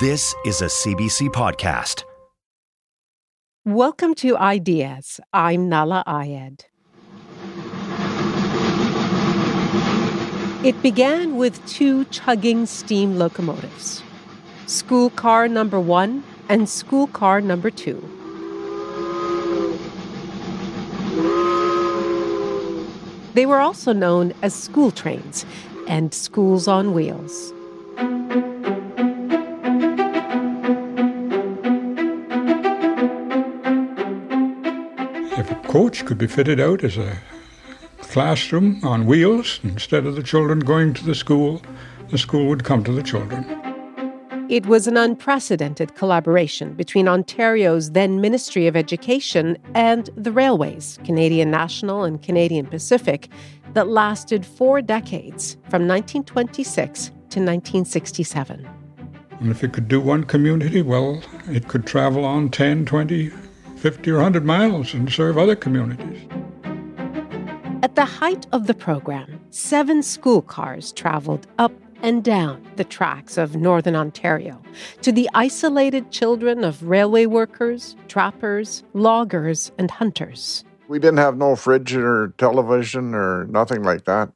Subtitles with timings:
[0.00, 2.04] This is a CBC podcast.
[3.66, 5.20] Welcome to Ideas.
[5.34, 6.64] I'm Nahlah Ayed.
[10.64, 14.02] It began with two chugging steam locomotives
[14.66, 18.00] school car number one and school car number two.
[23.34, 25.44] They were also known as school trains
[25.86, 27.52] and schools on wheels.
[35.70, 37.16] Coach could be fitted out as a
[38.00, 41.62] classroom on wheels, instead of the children going to the school,
[42.08, 43.44] the school would come to the children.
[44.48, 51.52] It was an unprecedented collaboration between Ontario's then Ministry of Education and the railways, Canadian
[51.52, 53.28] National and Canadian Pacific,
[53.74, 58.68] that lasted four decades from 1926 to 1967.
[59.38, 63.30] And if it could do one community, well, it could travel on 10, 20,
[63.80, 66.28] 50, or 100 miles and serve other communities.
[67.82, 73.38] At the height of the program, seven school cars traveled up and down the tracks
[73.38, 74.60] of Northern Ontario
[75.00, 80.62] to the isolated children of railway workers, trappers, loggers, and hunters.
[80.88, 84.30] We didn't have no fridge or television or nothing like that.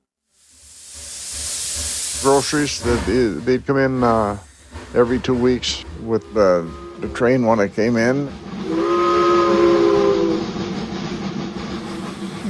[2.22, 4.38] Groceries, they'd, they'd come in uh,
[4.94, 6.66] every two weeks with the,
[7.00, 8.32] the train when it came in.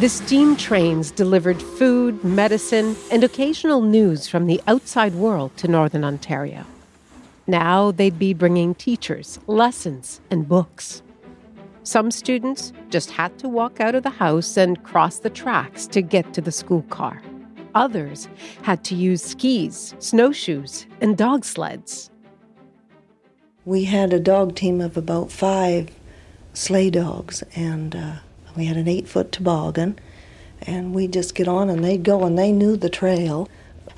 [0.05, 6.05] The steam trains delivered food, medicine, and occasional news from the outside world to Northern
[6.05, 6.67] Ontario.
[7.47, 11.03] Now they'd be bringing teachers, lessons, and books.
[11.85, 16.03] Some students just had to walk out of the house and cross the tracks to
[16.03, 17.23] get to the school car.
[17.75, 18.29] Others
[18.61, 22.11] had to use skis, snowshoes, and dog sleds.
[23.65, 25.89] We had a dog team of about five
[26.53, 28.17] sleigh dogs, and uh,
[28.57, 29.99] we had an eight foot toboggan,
[30.63, 33.49] and we'd just get on and they'd go, and they knew the trail.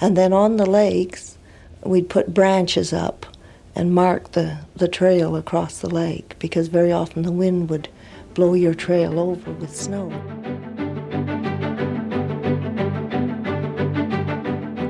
[0.00, 1.38] And then on the lakes,
[1.84, 3.26] we'd put branches up
[3.74, 7.88] and mark the, the trail across the lake because very often the wind would
[8.34, 10.10] blow your trail over with snow.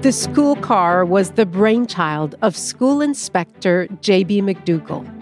[0.02, 4.42] The school car was the brainchild of school inspector J.B.
[4.42, 5.15] McDougall.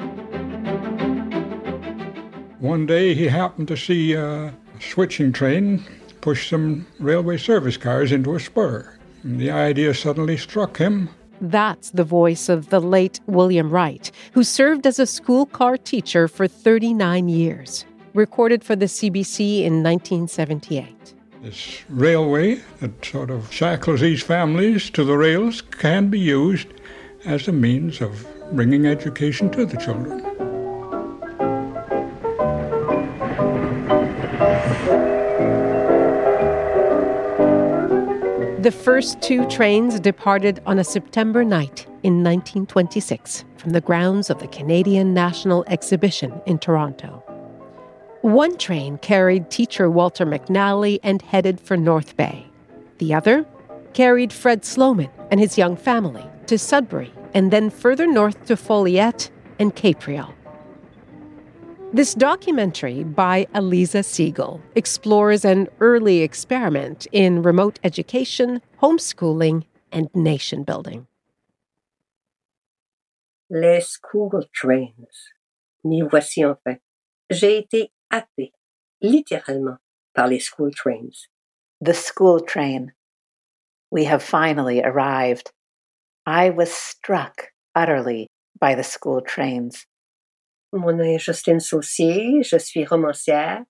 [2.65, 5.85] One day he happened to see a switching train
[6.23, 8.91] push some railway service cars into a spur.
[9.23, 11.11] And the idea suddenly struck him.
[11.43, 16.27] That's the voice of the late William Wright, who served as a school car teacher
[16.27, 21.15] for 39 years, recorded for the CBC in 1978.
[21.43, 26.69] This railway that sort of shackles these families to the rails can be used
[27.27, 30.24] as a means of bringing education to the children.
[38.65, 44.39] The first two trains departed on a September night in 1926 from the grounds of
[44.39, 47.23] the Canadian National Exhibition in Toronto.
[48.23, 52.47] One train carried teacher Walter McNally and headed for North Bay.
[52.97, 53.45] The other
[53.93, 59.29] carried Fred Sloman and his young family to Sudbury and then further north to Foleyet
[59.59, 60.33] and Capreol.
[61.95, 69.63] This documentary by Alisa Siegel explores an early experiment in remote education, homeschooling,
[69.93, 71.07] and nation building.
[73.49, 75.31] Les school trains.
[75.85, 76.79] M'y voici enfin.
[77.31, 78.51] J'ai été happé,
[79.01, 79.79] littéralement,
[80.17, 81.29] par les school trains.
[81.81, 82.91] The school train.
[83.93, 85.53] We have finally arrived.
[86.27, 88.27] I was struck utterly
[88.59, 89.87] by the school trains.
[90.77, 93.63] Mon nom est Justine Saucier, je suis romancière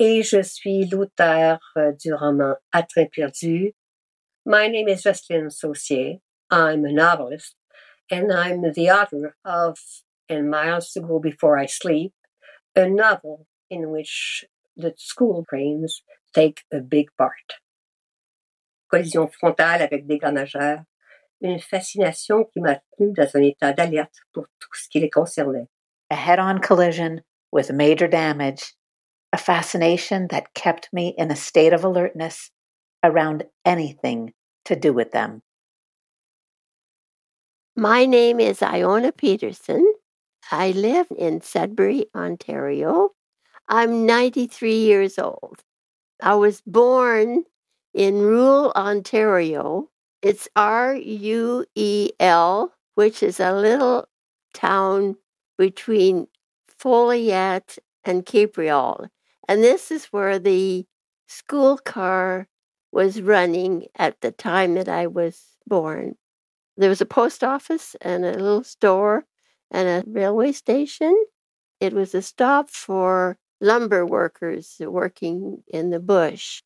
[0.00, 3.72] et je suis l'auteur euh, du roman À train perdu.
[4.44, 6.20] My name is Justine Saucier.
[6.50, 7.54] I'm a novelist
[8.10, 9.78] and I'm the author of
[10.28, 12.12] In Miles to Go Before I Sleep,
[12.74, 14.44] a novel in which
[14.76, 16.02] the school trains
[16.34, 17.60] take a big part.
[18.90, 20.82] Collision frontale avec dégâts majeurs,
[21.42, 25.68] une fascination qui m'a tenu dans un état d'alerte pour tout ce qui les concernait.
[26.10, 27.22] A head on collision
[27.52, 28.74] with major damage,
[29.32, 32.50] a fascination that kept me in a state of alertness
[33.04, 34.32] around anything
[34.64, 35.42] to do with them.
[37.76, 39.94] My name is Iona Peterson.
[40.50, 43.10] I live in Sudbury, Ontario.
[43.68, 45.62] I'm 93 years old.
[46.20, 47.44] I was born
[47.94, 49.88] in Ruel Ontario.
[50.22, 54.06] It's R U E L, which is a little
[54.52, 55.16] town
[55.60, 56.26] between
[56.82, 59.08] Foleyet and Capreol.
[59.46, 60.86] And this is where the
[61.28, 62.48] school car
[62.92, 66.14] was running at the time that I was born.
[66.78, 69.26] There was a post office and a little store
[69.70, 71.14] and a railway station.
[71.78, 76.62] It was a stop for lumber workers working in the bush.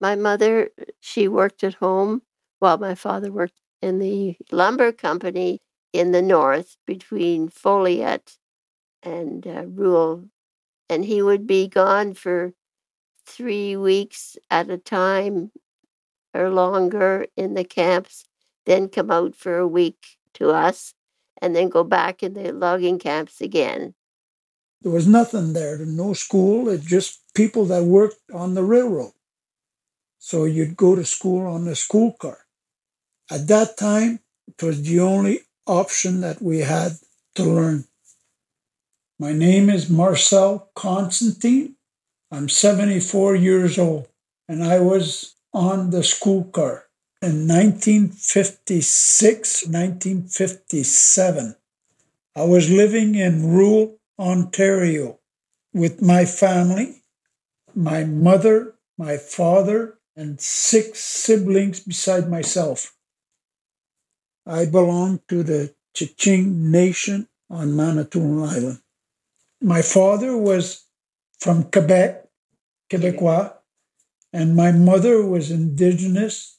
[0.00, 2.22] My mother, she worked at home
[2.58, 5.60] while my father worked in the lumber company
[5.92, 8.36] in the north between Foleyet
[9.02, 10.28] and uh, Ruel.
[10.88, 12.52] And he would be gone for
[13.26, 15.52] three weeks at a time
[16.34, 18.24] or longer in the camps,
[18.66, 20.94] then come out for a week to us,
[21.42, 23.94] and then go back in the logging camps again.
[24.82, 29.12] There was nothing there, no school, it just people that worked on the railroad.
[30.18, 32.38] So you'd go to school on the school car.
[33.30, 36.98] At that time, it was the only option that we had
[37.34, 37.84] to learn.
[39.18, 41.74] My name is Marcel Constantine.
[42.30, 44.08] I'm 74 years old,
[44.48, 46.86] and I was on the school car
[47.20, 51.56] in 1956, 1957.
[52.34, 55.18] I was living in rural Ontario
[55.74, 57.02] with my family,
[57.74, 62.94] my mother, my father, and six siblings beside myself.
[64.46, 68.80] I belong to the M'Chigeeng Nation on Manitoulin Island.
[69.60, 70.84] My father was
[71.40, 72.26] from Quebec,
[72.90, 73.52] Quebecois,
[74.32, 76.58] and my mother was Indigenous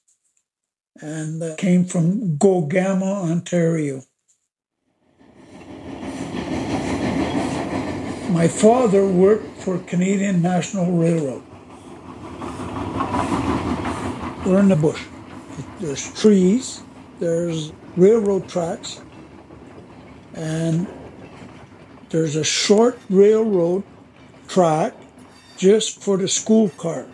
[1.00, 4.04] and uh, came from Gogama, Ontario.
[8.30, 11.44] My father worked for Canadian National Railroad.
[14.46, 15.04] We're in the bush.
[15.80, 16.82] There's trees,
[17.22, 19.00] there's railroad tracks,
[20.34, 20.88] and
[22.10, 23.84] there's a short railroad
[24.48, 24.94] track
[25.56, 27.06] just for the school car.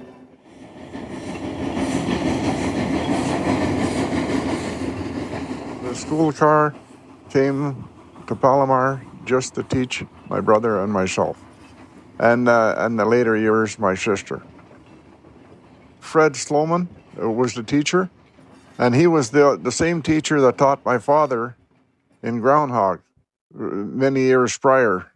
[5.83, 6.73] The school car
[7.29, 7.89] came
[8.27, 11.37] to Palomar just to teach my brother and myself,
[12.17, 14.41] and uh, in the later years, my sister.
[15.99, 16.87] Fred Sloman
[17.17, 18.09] was the teacher,
[18.77, 21.55] and he was the, the same teacher that taught my father
[22.21, 23.01] in Groundhog
[23.55, 25.11] uh, many years prior.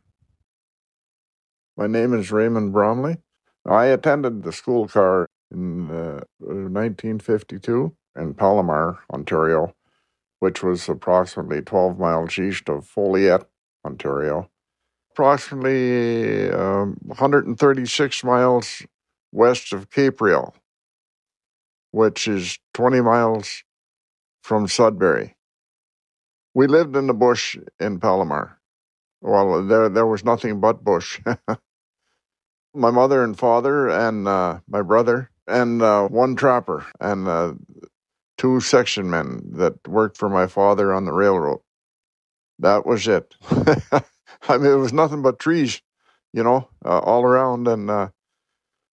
[1.78, 3.18] My name is Raymond Bromley.
[3.66, 9.76] I attended the school car in uh, 1952 in Palomar, Ontario,
[10.40, 13.46] which was approximately 12 miles east of Foleyet,
[13.86, 14.50] Ontario,
[15.12, 18.84] approximately um, 136 miles
[19.32, 20.54] west of Capreol,
[21.92, 23.64] which is 20 miles
[24.44, 25.36] from Sudbury.
[26.54, 28.60] We lived in the bush in Palomar.
[29.22, 31.22] Well, there there was nothing but bush.
[32.74, 37.54] my mother and father and uh, my brother and uh, one trapper and uh,
[38.38, 41.60] two section men that worked for my father on the railroad.
[42.60, 43.36] That was it.
[43.52, 45.82] I mean, it was nothing but trees,
[46.34, 48.10] you know, uh, all around, and uh,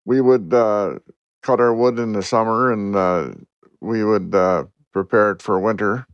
[0.04, 0.98] we would uh,
[1.46, 3.46] cut our wood in the summer, and
[3.80, 4.32] we would
[4.92, 6.06] prepare it for winter.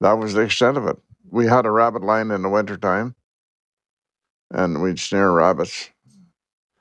[0.00, 0.96] That was the extent of it.
[1.30, 3.14] We had a rabbit line in the wintertime,
[4.50, 5.90] and we'd snare rabbits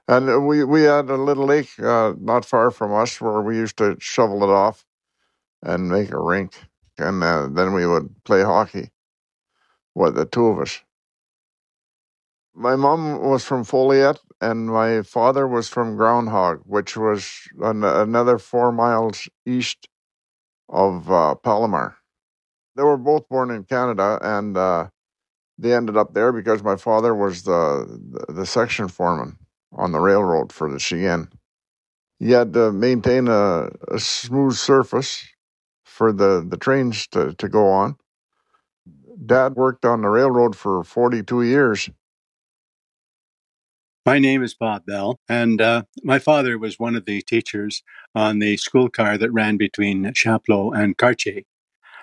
[0.07, 3.77] and we we had a little lake uh, not far from us where we used
[3.77, 4.86] to shovel it off
[5.62, 6.53] and make a rink,
[6.98, 8.91] and uh, then we would play hockey
[9.95, 10.81] with the two of us.
[12.53, 18.38] My mom was from Foleyet, and my father was from Groundhog, which was an, another
[18.38, 19.88] four miles east
[20.69, 21.95] of uh, Palomar.
[22.75, 24.88] They were both born in Canada, and uh,
[25.57, 29.38] they ended up there because my father was the, the, the section foreman
[29.71, 31.31] on the railroad for the CN.
[32.19, 35.25] He had to maintain a, a smooth surface
[35.83, 37.95] for the, the trains to, to go on.
[39.25, 41.89] Dad worked on the railroad for 42 years.
[44.05, 47.83] My name is Bob Bell, and uh, my father was one of the teachers
[48.13, 51.43] on the school car that ran between Chapleau and Cartier.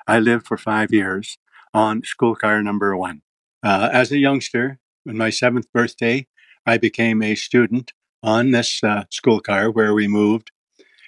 [0.06, 1.36] I lived for five years
[1.74, 3.20] on school car number one.
[3.62, 6.26] Uh, as a youngster, on my seventh birthday,
[6.64, 7.92] I became a student
[8.22, 10.52] on this uh, school car where we moved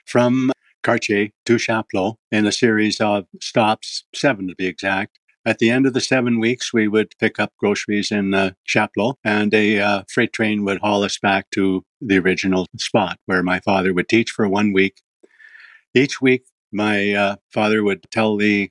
[0.04, 5.18] from Cartier to Chapleau in a series of stops, seven to be exact.
[5.44, 9.14] At the end of the seven weeks, we would pick up groceries in uh, Chapleau,
[9.24, 13.58] and a uh, freight train would haul us back to the original spot where my
[13.58, 15.02] father would teach for one week.
[15.94, 18.70] Each week, my uh, father would tell the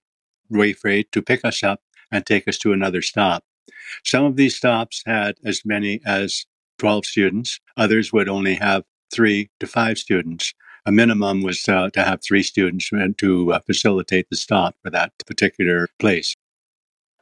[0.50, 3.44] way freight to pick us up and take us to another stop.
[4.06, 6.46] Some of these stops had as many as
[6.80, 7.60] 12 students.
[7.76, 10.54] Others would only have three to five students.
[10.86, 15.12] A minimum was uh, to have three students to uh, facilitate the stop for that
[15.28, 16.36] particular place.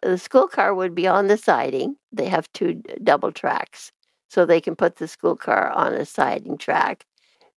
[0.01, 1.96] The school car would be on the siding.
[2.12, 3.91] They have two double tracks,
[4.29, 7.06] so they can put the school car on a siding track.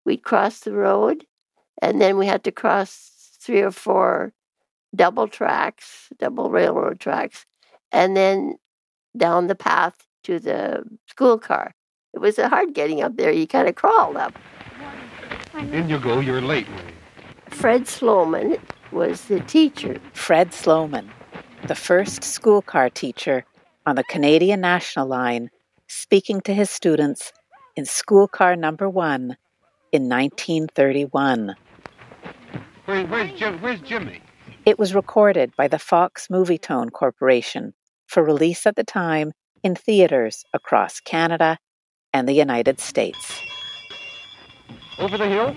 [0.05, 1.25] We'd cross the road,
[1.81, 4.33] and then we had to cross three or four
[4.95, 7.45] double tracks, double railroad tracks,
[7.91, 8.55] and then
[9.15, 11.75] down the path to the school car.
[12.13, 13.31] It was uh, hard getting up there.
[13.31, 14.38] You kind of crawled up.
[15.55, 16.67] In you go, you're late.
[17.50, 18.57] Fred Sloman
[18.91, 20.00] was the teacher.
[20.13, 21.12] Fred Sloman,
[21.67, 23.45] the first school car teacher
[23.85, 25.49] on the Canadian National Line,
[25.87, 27.31] speaking to his students
[27.75, 29.37] in school car number one
[29.91, 31.55] in 1931.
[32.85, 34.21] Where, where's, Jim, where's Jimmy?
[34.65, 37.73] It was recorded by the Fox Movietone Corporation
[38.07, 39.31] for release at the time
[39.63, 41.57] in theaters across Canada
[42.13, 43.41] and the United States.
[44.99, 45.55] Over the hill?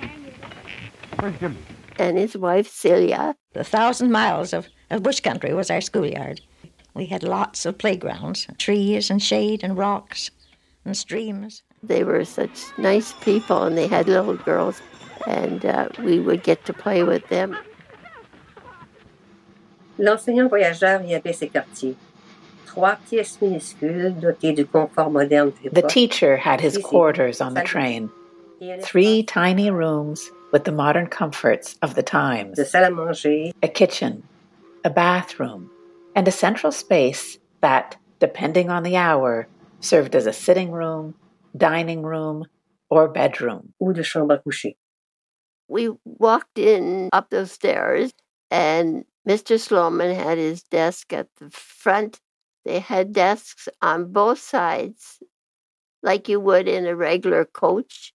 [1.18, 1.58] Where's Jimmy?
[1.99, 3.34] And his wife, Celia.
[3.52, 6.41] The thousand miles of, of bush country was our schoolyard.
[6.95, 10.31] We had lots of playgrounds, trees and shade and rocks
[10.85, 11.63] and streams.
[11.83, 14.81] They were such nice people, and they had little girls,
[15.27, 17.57] and uh, we would get to play with them.
[19.99, 21.97] L'enseignant voyageur y avait ses quartiers.
[22.67, 25.53] Trois pièces minuscules dotées du confort moderne.
[25.73, 28.11] The teacher had his quarters on the train.
[28.83, 32.57] Three tiny rooms with the modern comforts of the times.
[32.57, 33.53] De salle à manger.
[33.63, 34.23] A kitchen,
[34.85, 35.71] a bathroom,
[36.14, 39.49] and a central space that, depending on the hour,
[39.81, 41.14] served as a sitting room,
[41.57, 42.45] dining room,
[42.91, 43.73] or bedroom.
[43.81, 44.76] Ou de chambre à coucher.
[45.69, 48.12] We walked in up those stairs,
[48.50, 49.59] and Mr.
[49.59, 52.21] Sloman had his desk at the front.
[52.64, 55.19] They had desks on both sides,
[56.03, 58.12] like you would in a regular coach.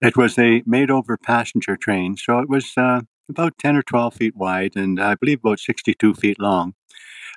[0.00, 4.14] It was a made over passenger train, so it was uh, about 10 or 12
[4.14, 6.74] feet wide and I believe about 62 feet long.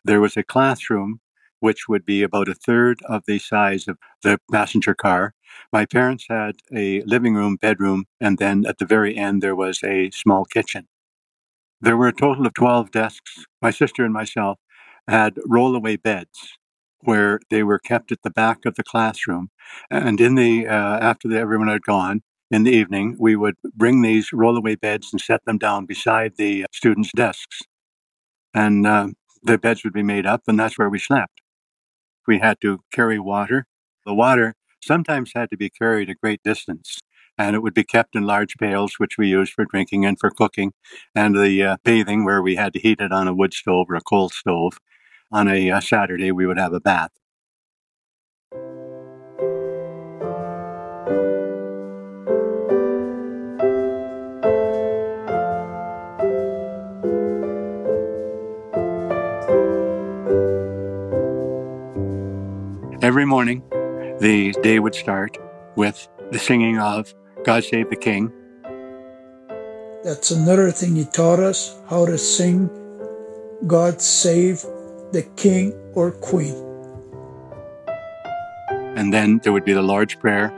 [0.04, 1.20] There was a classroom,
[1.60, 5.34] which would be about a third of the size of the passenger car.
[5.72, 9.80] My parents had a living room, bedroom, and then at the very end, there was
[9.84, 10.88] a small kitchen.
[11.82, 13.46] There were a total of 12 desks.
[13.62, 14.60] My sister and myself
[15.08, 16.58] had rollaway beds
[17.04, 19.50] where they were kept at the back of the classroom.
[19.90, 22.22] And in the, uh, after the, everyone had gone,
[22.52, 26.66] in the evening, we would bring these rollaway beds and set them down beside the
[26.74, 27.62] students' desks.
[28.54, 29.08] And uh,
[29.42, 31.42] the beds would be made up, and that's where we slept.
[32.28, 33.66] We had to carry water.
[34.06, 37.00] The water sometimes had to be carried a great distance,
[37.38, 40.30] and it would be kept in large pails, which we used for drinking and for
[40.30, 40.74] cooking,
[41.16, 43.96] and the uh, bathing, where we had to heat it on a wood stove or
[43.96, 44.74] a coal stove.
[45.32, 47.12] On a uh, Saturday, we would have a bath.
[63.02, 63.64] Every morning,
[64.20, 65.36] the day would start
[65.76, 67.12] with the singing of
[67.44, 68.32] God Save the King.
[70.04, 72.70] That's another thing he taught us how to sing
[73.66, 74.62] God Save
[75.14, 76.54] the King or Queen.
[78.96, 80.54] And then there would be the Lord's Prayer,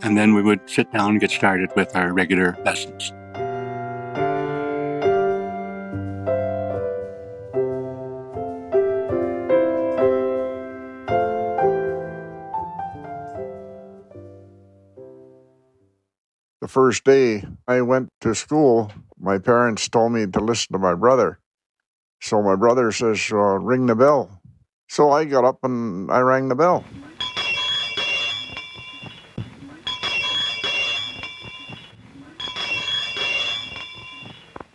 [0.00, 3.12] and then we would sit down and get started with our regular lessons.
[16.72, 21.38] First day I went to school, my parents told me to listen to my brother.
[22.22, 24.40] So my brother says, uh, ring the bell.
[24.88, 26.82] So I got up and I rang the bell.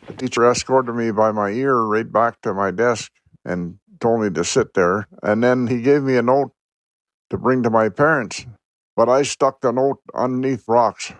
[0.06, 3.12] The teacher escorted me by my ear right back to my desk
[3.44, 5.08] and told me to sit there.
[5.24, 6.51] And then he gave me a note
[7.32, 8.46] to bring to my parents.
[8.96, 11.13] But I stuck the note underneath rocks.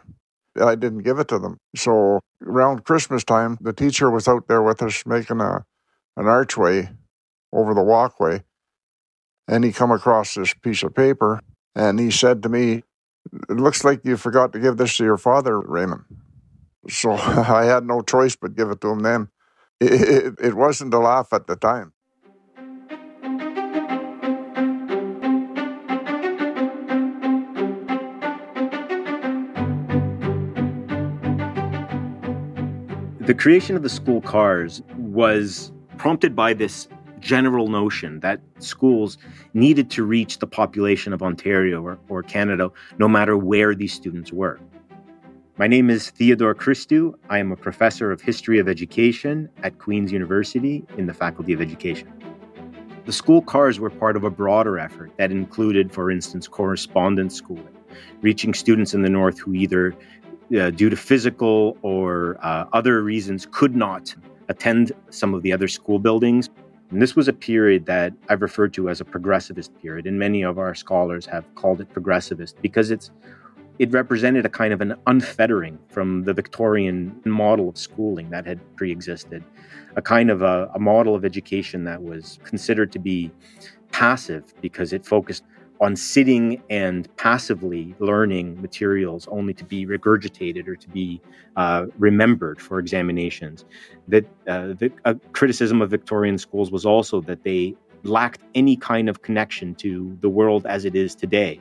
[0.62, 1.60] I didn't give it to them.
[1.76, 5.66] So around Christmas time, the teacher was out there with us making a,
[6.16, 6.90] an archway
[7.54, 8.44] over the walkway,
[9.48, 11.42] and he come across this piece of paper,
[11.76, 12.84] and he said to me,
[13.50, 16.06] "It looks like you forgot to give this to your father, Raymond."
[16.90, 19.00] So I had no choice but give it to him.
[19.00, 19.30] Then
[19.80, 21.94] it, it, it wasn't a laugh at the time.
[33.28, 36.88] The creation of the school cars was prompted by this
[37.20, 39.18] general notion that schools
[39.54, 44.32] needed to reach the population of Ontario or, or Canada no matter where these students
[44.32, 44.62] were.
[45.58, 47.16] My name is Theodore Christou.
[47.30, 51.60] I am a professor of history of education at Queen's University in the Faculty of
[51.60, 52.08] Education.
[53.06, 57.76] The school cars were part of a broader effort that included, for instance, correspondence schooling,
[58.22, 59.94] reaching students in the North who either
[60.56, 64.16] uh, due to physical or uh, other reasons, could not
[64.50, 66.50] attend some of the other school buildings.
[66.90, 70.44] And this was a period that I've referred to as a progressivist period, and many
[70.44, 73.12] of our scholars have called it progressivist because it's
[73.80, 78.60] it represented a kind of an unfettering from the Victorian model of schooling that had
[78.76, 79.44] pre-existed,
[79.96, 83.32] a kind of a, a model of education that was considered to be
[83.92, 85.44] passive because it focused
[85.80, 91.22] on sitting and passively learning materials only to be regurgitated or to be
[91.56, 93.66] uh, remembered for examinations.
[94.08, 94.92] That uh, the
[95.34, 100.30] criticism of Victorian schools was also that they lacked any kind of connection to the
[100.30, 101.60] world as it is today.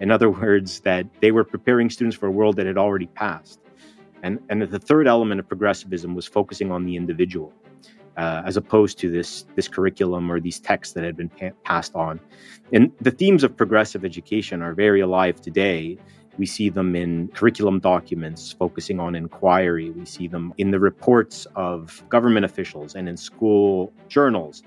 [0.00, 3.60] In other words, that they were preparing students for a world that had already passed.
[4.22, 7.52] And, and the third element of progressivism was focusing on the individual
[8.16, 11.94] uh, as opposed to this this curriculum or these texts that had been pa- passed
[11.94, 12.20] on.
[12.72, 15.98] And the themes of progressive education are very alive today.
[16.38, 19.90] We see them in curriculum documents focusing on inquiry.
[19.90, 24.62] We see them in the reports of government officials and in school journals.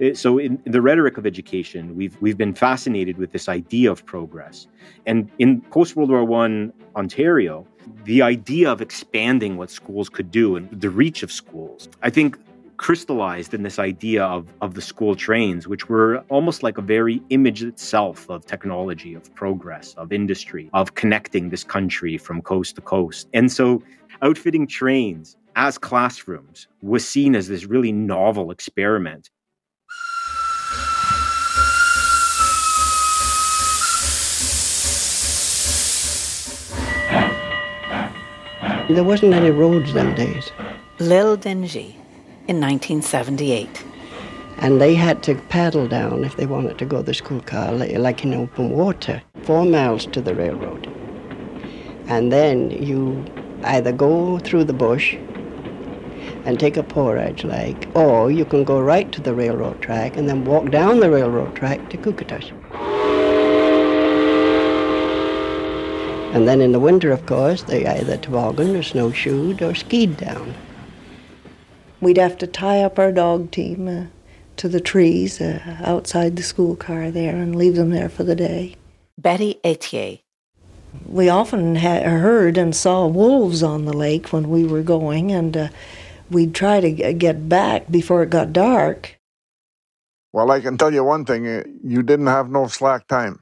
[0.00, 4.04] Uh, so, in, the rhetoric of education, we've we've been fascinated with this idea of
[4.04, 4.66] progress.
[5.06, 7.66] And in post World War One Ontario,
[8.04, 12.38] the idea of expanding what schools could do and the reach of schools, I think
[12.76, 17.22] crystallized in this idea of, of the school trains, which were almost like a very
[17.30, 22.80] image itself of technology, of progress, of industry, of connecting this country from coast to
[22.80, 23.28] coast.
[23.32, 23.82] And so,
[24.22, 29.30] outfitting trains as classrooms was seen as this really novel experiment.
[38.90, 40.50] There wasn't any roads them days.
[40.98, 41.96] Lil Dingy
[42.46, 43.84] in 1978.
[44.58, 48.24] And they had to paddle down if they wanted to go the school car, like
[48.24, 50.86] in open water, four miles to the railroad.
[52.06, 53.24] And then you
[53.64, 55.16] either go through the bush
[56.44, 60.28] and take a portage like, or you can go right to the railroad track and
[60.28, 62.52] then walk down the railroad track to Kukatush.
[66.34, 70.54] And then in the winter, of course, they either tobogganed or snowshoed or skied down.
[72.04, 74.04] We'd have to tie up our dog team uh,
[74.56, 78.36] to the trees uh, outside the school car there and leave them there for the
[78.36, 78.76] day.
[79.16, 80.20] Betty Etier.
[81.06, 85.56] We often had heard and saw wolves on the lake when we were going, and
[85.56, 85.68] uh,
[86.30, 89.18] we'd try to get back before it got dark.
[90.34, 93.40] Well, I can tell you one thing uh, you didn't have no slack time.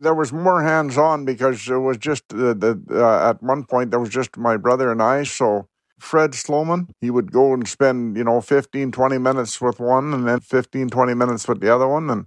[0.00, 3.90] There was more hands on because it was just uh, the, uh, at one point
[3.90, 5.68] there was just my brother and I, so
[6.00, 6.88] Fred Sloman.
[7.00, 10.88] He would go and spend, you know, 15, 20 minutes with one and then 15,
[10.88, 12.10] 20 minutes with the other one.
[12.10, 12.26] And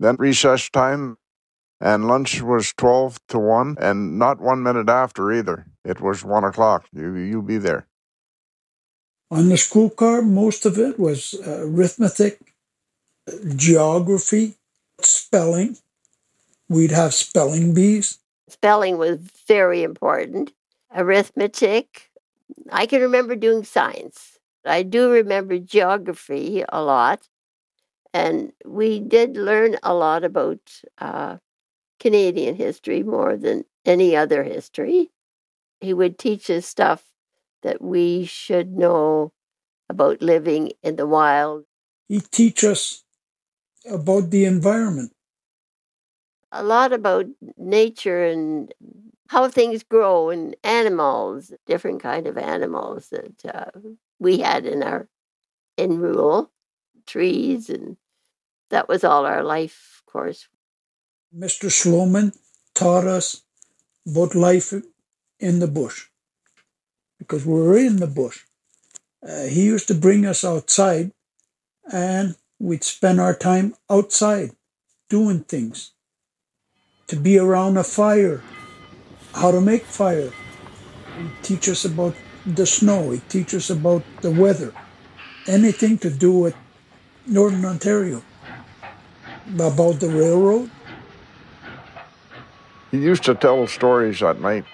[0.00, 1.18] then recess time
[1.80, 5.66] and lunch was 12 to 1 and not one minute after either.
[5.84, 6.86] It was 1 o'clock.
[6.92, 7.86] You, you be there.
[9.30, 12.38] On the school car, most of it was uh, arithmetic,
[13.56, 14.54] geography,
[15.00, 15.76] spelling.
[16.68, 18.18] We'd have spelling bees.
[18.48, 20.52] Spelling was very important.
[20.94, 22.10] Arithmetic,
[22.70, 24.38] I can remember doing science.
[24.64, 27.28] I do remember geography a lot.
[28.12, 30.60] And we did learn a lot about
[30.98, 31.38] uh,
[32.00, 35.10] Canadian history more than any other history.
[35.80, 37.04] He would teach us stuff
[37.62, 39.32] that we should know
[39.88, 41.64] about living in the wild.
[42.08, 43.04] He'd teach us
[43.90, 45.12] about the environment.
[46.52, 47.26] A lot about
[47.56, 48.72] nature and
[49.34, 53.72] how things grow and animals, different kind of animals that uh,
[54.20, 55.08] we had in our
[55.76, 56.52] in rural
[57.04, 57.96] trees, and
[58.70, 60.46] that was all our life course.
[61.36, 61.68] Mr.
[61.68, 62.32] Sloman
[62.76, 63.42] taught us
[64.06, 64.72] about life
[65.40, 66.06] in the bush
[67.18, 68.44] because we were in the bush.
[69.20, 71.10] Uh, he used to bring us outside
[71.92, 74.52] and we'd spend our time outside
[75.08, 75.90] doing things.
[77.08, 78.40] To be around a fire,
[79.34, 80.30] how to make fire.
[81.18, 82.14] He'd teach us about
[82.46, 84.72] the snow, It teaches us about the weather,
[85.46, 86.54] anything to do with
[87.26, 88.22] Northern Ontario.
[89.54, 90.70] About the railroad.
[92.90, 94.64] He used to tell stories at night.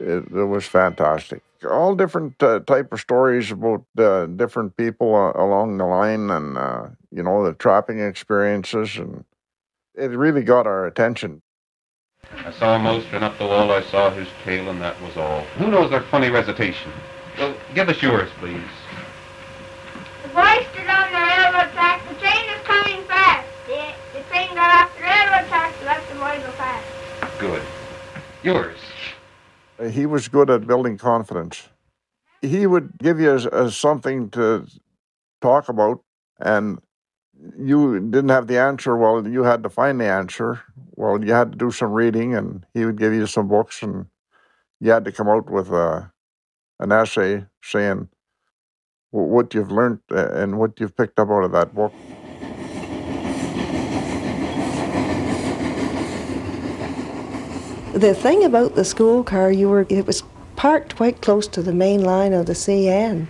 [0.00, 1.42] It, it was fantastic.
[1.68, 6.58] All different uh, type of stories about uh, different people uh, along the line, and
[6.58, 9.24] uh, you know the trapping experiences, and
[9.94, 11.42] it really got our attention.
[12.44, 15.16] I saw a mouse run up the wall, I saw his tail, and that was
[15.16, 15.42] all.
[15.58, 16.92] Who knows their funny recitation?
[17.38, 18.60] Well, give us yours, please.
[20.22, 22.06] The boy stood on the railroad track.
[22.08, 23.46] The train is coming fast.
[23.66, 27.38] The, the train got off the railroad track to let the boy go fast.
[27.38, 27.62] Good.
[28.42, 28.76] Yours.
[29.78, 31.68] Uh, He was good at building confidence.
[32.42, 34.66] He would give you as, as something to
[35.40, 36.02] talk about,
[36.38, 36.78] and
[37.58, 38.96] you didn't have the answer.
[38.96, 40.62] Well, you had to find the answer.
[40.94, 44.06] Well, you had to do some reading, and he would give you some books, and
[44.80, 46.12] you had to come out with a,
[46.80, 48.08] an essay saying
[49.10, 51.92] what you've learned uh, and what you've picked up out of that book.
[57.94, 60.22] The thing about the school car, you were it was
[60.54, 63.26] parked quite close to the main line of the CN.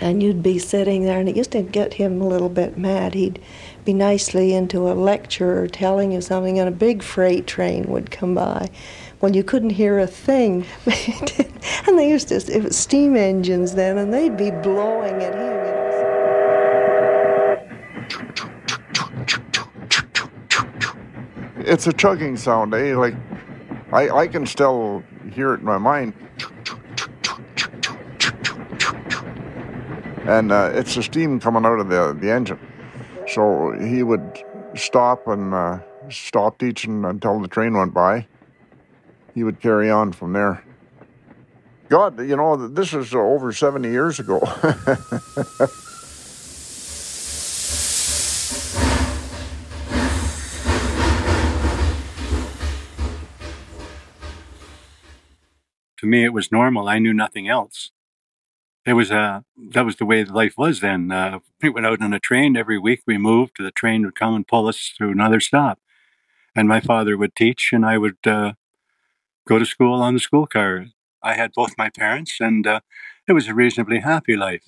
[0.00, 3.14] And you'd be sitting there, and it used to get him a little bit mad.
[3.14, 3.40] He'd
[3.84, 8.10] be nicely into a lecture or telling you something, and a big freight train would
[8.10, 8.68] come by.
[9.20, 10.66] Well, you couldn't hear a thing.
[11.86, 15.56] and they used to, it was steam engines then, and they'd be blowing at him.
[21.66, 22.96] It's a chugging sound, eh?
[22.96, 23.14] Like
[23.92, 26.12] I, I can still hear it in my mind.
[30.28, 32.58] And uh, it's the steam coming out of the, the engine.
[33.28, 34.42] So he would
[34.74, 35.78] stop and uh,
[36.10, 38.26] stop teaching until the train went by.
[39.34, 40.64] He would carry on from there.
[41.88, 44.40] God, you know, this is over 70 years ago.
[56.00, 56.88] To me, it was normal.
[56.88, 57.90] I knew nothing else.
[58.86, 59.40] It was uh,
[59.72, 61.10] that was the way life was then.
[61.12, 63.02] Uh, we went out on a train every week.
[63.06, 63.56] We moved.
[63.58, 65.78] The train would come and pull us to another stop,
[66.56, 68.54] and my father would teach, and I would uh,
[69.48, 70.86] go to school on the school car.
[71.22, 72.80] I had both my parents, and uh,
[73.28, 74.64] it was a reasonably happy life.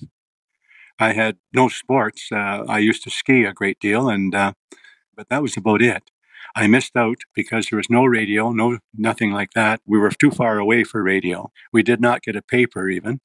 [0.99, 2.29] I had no sports.
[2.31, 4.53] Uh, I used to ski a great deal, and uh,
[5.15, 6.11] but that was about it.
[6.55, 9.81] I missed out because there was no radio, no nothing like that.
[9.85, 11.51] We were too far away for radio.
[11.73, 13.21] We did not get a paper even.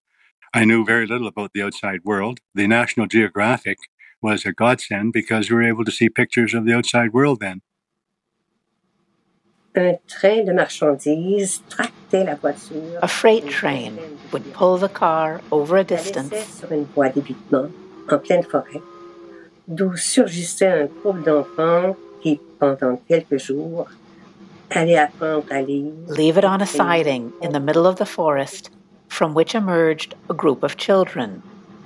[0.57, 2.39] I knew very little about the outside world.
[2.55, 3.79] The National Geographic
[4.23, 7.61] was a godsend because we were able to see pictures of the outside world then.
[9.77, 13.01] Un train de marchandises tractait la voiture.
[13.03, 13.99] A freight train
[14.31, 16.31] would pull the car over a distance.
[16.31, 17.73] laissait sur une voie d'évitement
[18.09, 18.81] en pleine forêt,
[19.67, 23.89] d'où surgissait un groupe d'enfants qui, pendant quelques jours,
[24.71, 25.93] allaient apprendre à lire.
[26.07, 28.71] Leave it on a siding in the middle of the forest,
[29.15, 31.41] from which emerged a group of children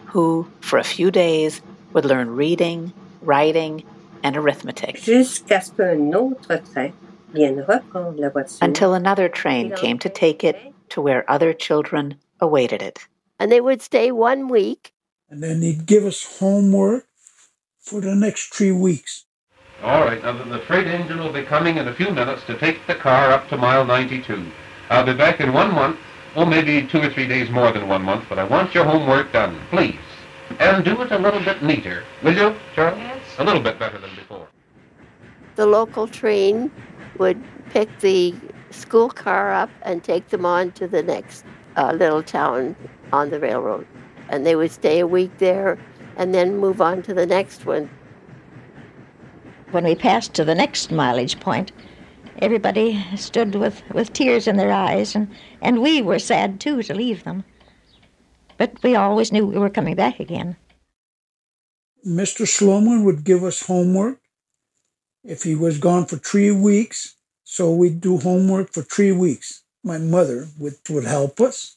[0.07, 1.61] who, for a few days,
[1.93, 3.83] would learn reading, writing,
[4.23, 6.93] and arithmetic Jusqu'à ce qu'un autre train
[7.35, 8.59] vienne reprendre la voiture.
[8.63, 10.57] until another train came to take it
[10.89, 12.99] to where other children awaited it.
[13.39, 14.93] And they would stay one week.
[15.31, 17.07] And then he'd give us homework
[17.79, 19.27] for the next three weeks.
[19.83, 22.57] All right, now the, the freight engine will be coming in a few minutes to
[22.57, 24.47] take the car up to mile 92.
[24.91, 25.99] I'll be back in one month,
[26.37, 29.33] oh, maybe two or three days more than one month, but I want your homework
[29.33, 29.99] done, please.
[30.59, 32.99] And do it a little bit neater, will you, Charles?
[32.99, 33.21] Yes.
[33.39, 34.47] A little bit better than before.
[35.57, 36.71] The local train
[37.19, 38.35] would pick the
[38.71, 41.45] school car up and take them on to the next
[41.77, 42.77] uh, little town
[43.13, 43.87] on the railroad.
[44.29, 45.79] And they would stay a week there
[46.17, 47.91] and then move on to the next one.
[49.71, 51.73] When we passed to the next mileage point,
[52.41, 55.29] everybody stood with, with tears in their eyes, and,
[55.61, 57.45] and we were sad too to leave them.
[58.57, 60.57] But we always knew we were coming back again.
[62.07, 62.47] Mr.
[62.47, 64.21] Sloman would give us homework
[65.25, 67.17] if he was gone for three weeks.
[67.45, 69.63] So we'd do homework for three weeks.
[69.83, 71.77] My mother would, would help us.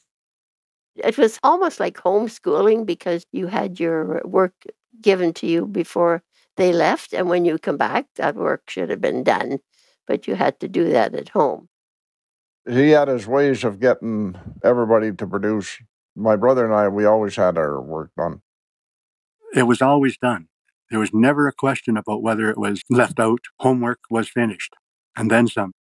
[0.96, 4.52] It was almost like homeschooling because you had your work
[5.00, 6.22] given to you before
[6.56, 9.58] they left, and when you come back, that work should have been done,
[10.12, 11.70] but you had to do that at home.
[12.68, 15.78] he had his ways of getting everybody to produce.
[16.14, 18.42] My brother and I, we always had our work done.
[19.54, 20.48] It was always done.
[20.90, 23.40] There was never a question about whether it was left out.
[23.60, 24.74] Homework was finished,
[25.16, 25.72] and then some.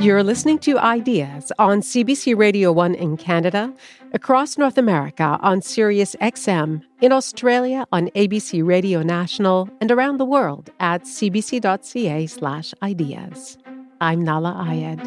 [0.00, 3.74] You're listening to Ideas on CBC Radio 1 in Canada,
[4.12, 10.24] across North America on Sirius XM, in Australia on ABC Radio National, and around the
[10.24, 13.58] world at cbc.ca/slash ideas.
[14.00, 15.00] I'm Nahlah Ayed.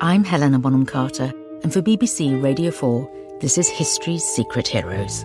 [0.00, 5.24] I'm Helena Bonham Carter, and for BBC Radio 4, this is History's Secret Heroes,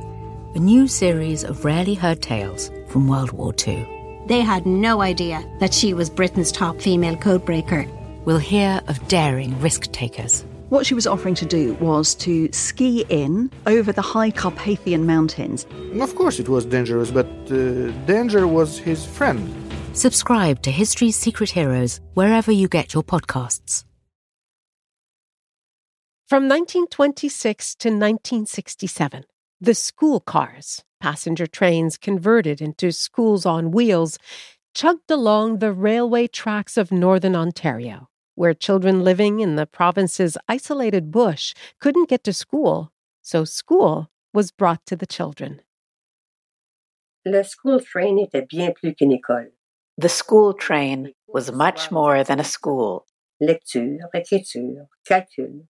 [0.55, 4.04] a new series of rarely heard tales from World War II.
[4.27, 7.87] They had no idea that she was Britain's top female codebreaker.
[8.25, 10.43] We'll hear of daring risk takers.
[10.69, 15.67] What she was offering to do was to ski in over the high Carpathian Mountains.
[16.01, 19.53] Of course, it was dangerous, but uh, danger was his friend.
[19.93, 23.83] Subscribe to History's Secret Heroes wherever you get your podcasts.
[26.27, 29.25] From 1926 to 1967,
[29.61, 34.17] the school cars, passenger trains converted into schools on wheels,
[34.73, 41.11] chugged along the railway tracks of northern Ontario, where children living in the province's isolated
[41.11, 42.91] bush couldn't get to school,
[43.21, 45.61] so school was brought to the children.
[47.25, 49.51] Le school train était bien plus qu'une école.
[49.97, 53.05] The school train was much more than a school.
[53.39, 55.65] Lecture, écriture, calcul,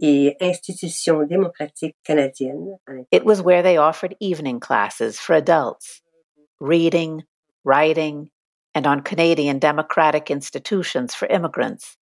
[0.00, 2.76] et institution démocratique canadienne.
[3.10, 6.02] It was where they offered evening classes for adults,
[6.60, 7.22] reading,
[7.64, 8.30] writing,
[8.74, 11.96] and on Canadian democratic institutions for immigrants.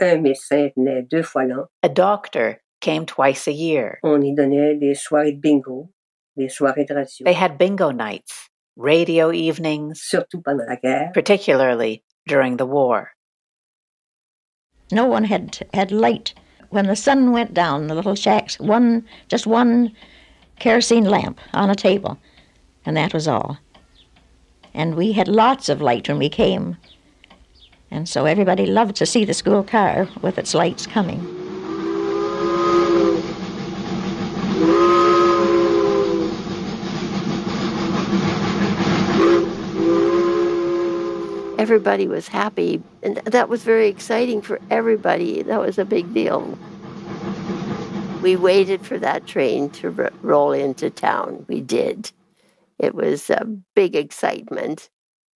[0.00, 1.66] Un médecin venait deux fois l'an.
[1.82, 3.98] A doctor came twice a year.
[4.02, 5.90] On y donnait des soirées de bingo,
[6.36, 7.24] des soirées de radio.
[7.24, 13.10] They had bingo nights, radio evenings, surtout pendant la guerre, particularly during the war.
[14.92, 16.34] No one had had light
[16.74, 17.86] when the sun went down.
[17.86, 19.94] The little shacks, one just one
[20.58, 22.18] kerosene lamp on a table,
[22.84, 23.58] and that was all.
[24.74, 26.76] And we had lots of light when we came,
[27.90, 31.43] and so everybody loved to see the school car with its lights coming.
[41.64, 42.82] Everybody was happy.
[43.02, 45.40] And that was very exciting for everybody.
[45.40, 46.58] That was a big deal.
[48.20, 51.46] We waited for that train to r- roll into town.
[51.48, 52.12] We did.
[52.78, 54.90] It was a big excitement.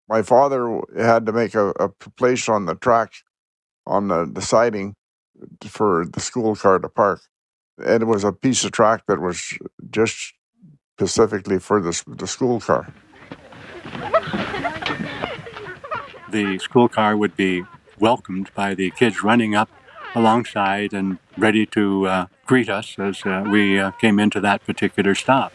[0.07, 3.11] My father had to make a, a place on the track,
[3.87, 4.93] on the, the siding,
[5.65, 7.21] for the school car to park.
[7.83, 9.57] And it was a piece of track that was
[9.89, 10.33] just
[10.95, 12.93] specifically for the, the school car
[16.31, 17.63] the school car would be
[17.99, 19.69] welcomed by the kids running up
[20.15, 25.13] alongside and ready to uh, greet us as uh, we uh, came into that particular
[25.15, 25.53] stop.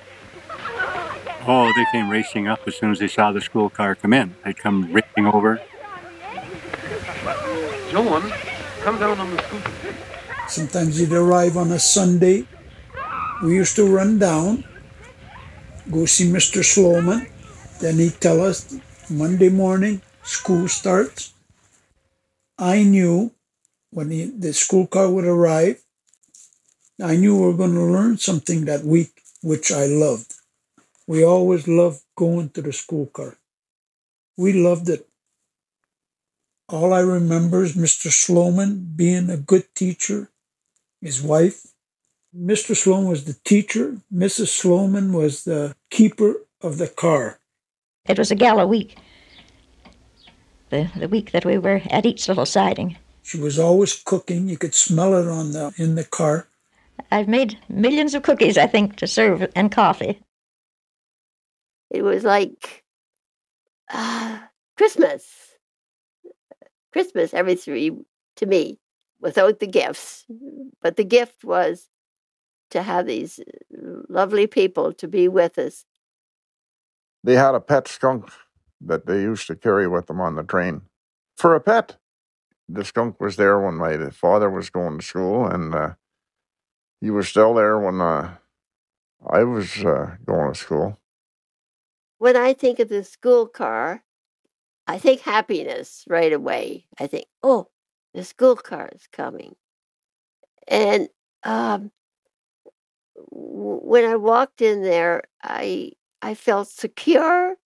[1.47, 4.35] Oh, they came racing up as soon as they saw the school car come in.
[4.45, 5.61] They'd come racing over.
[7.91, 8.33] John,
[8.81, 9.95] come down on the scooter.
[10.49, 12.47] Sometimes he'd arrive on a Sunday.
[13.43, 14.65] We used to run down,
[15.91, 16.65] go see Mr.
[16.65, 17.27] Sloman.
[17.81, 18.79] Then he'd tell us
[19.11, 21.33] Monday morning, school starts.
[22.59, 23.33] I knew
[23.91, 25.83] when the, the school car would arrive,
[27.03, 30.35] I knew we were going to learn something that week, which I loved.
[31.07, 33.37] We always loved going to the school car.
[34.37, 35.07] We loved it.
[36.69, 38.11] All I remember is Mr.
[38.11, 40.31] Sloman being a good teacher,
[41.01, 41.67] his wife.
[42.35, 42.75] Mr.
[42.75, 44.49] Sloman was the teacher, Mrs.
[44.49, 47.39] Sloman was the keeper of the car.
[48.09, 48.97] It was a gala week
[50.71, 52.97] the, the week that we were at each little siding.
[53.23, 54.49] She was always cooking.
[54.49, 56.49] You could smell it on the in the car.
[57.11, 60.21] I've made millions of cookies, I think, to serve and coffee.
[61.91, 62.85] It was like
[63.93, 64.39] uh,
[64.77, 65.25] Christmas.
[66.93, 67.93] Christmas every three
[68.37, 68.79] to me,
[69.21, 70.25] without the gifts.
[70.83, 71.89] But the gift was
[72.71, 73.41] to have these
[74.09, 75.85] lovely people to be with us.
[77.23, 78.31] They had a pet skunk
[78.81, 80.83] that they used to carry with them on the train
[81.37, 81.97] for a pet.
[82.69, 85.95] The skunk was there when my father was going to school, and uh,
[87.01, 88.37] he was still there when uh,
[89.29, 90.99] I was uh, going to school.
[92.19, 94.03] When I think of the school car,
[94.87, 96.87] I think happiness right away.
[96.99, 97.69] I think, oh,
[98.15, 99.57] the school car is coming.
[100.69, 101.09] And
[101.43, 101.91] um,
[103.31, 107.57] when I walked in there, I I felt secure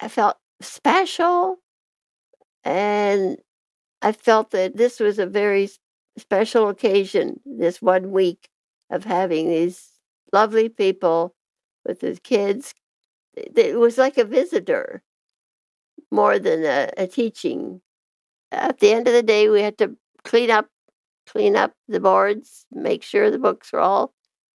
[0.00, 1.58] I felt special
[2.64, 3.38] and
[4.02, 5.70] I felt that this was a very
[6.18, 8.48] special occasion, this one week
[8.90, 9.90] of having these
[10.32, 11.34] lovely people
[11.84, 12.74] with the kids.
[13.36, 15.02] It was like a visitor
[16.10, 17.80] more than a, a teaching.
[18.52, 20.68] At the end of the day, we had to clean up,
[21.26, 24.14] clean up the boards, make sure the books were all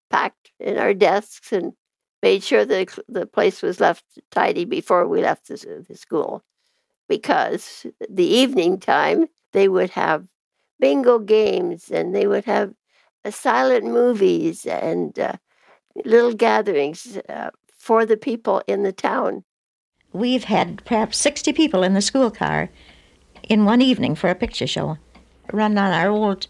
[0.09, 1.73] packed in our desks, and
[2.21, 6.43] made sure that the place was left tidy before we left the, the school.
[7.09, 10.27] Because the evening time, they would have
[10.79, 12.73] bingo games and they would have
[13.25, 15.33] uh, silent movies and uh,
[16.05, 19.43] little gatherings uh, for the people in the town.
[20.13, 22.69] We've had perhaps 60 people in the school car
[23.43, 24.97] in one evening for a picture show,
[25.51, 26.47] run on our old,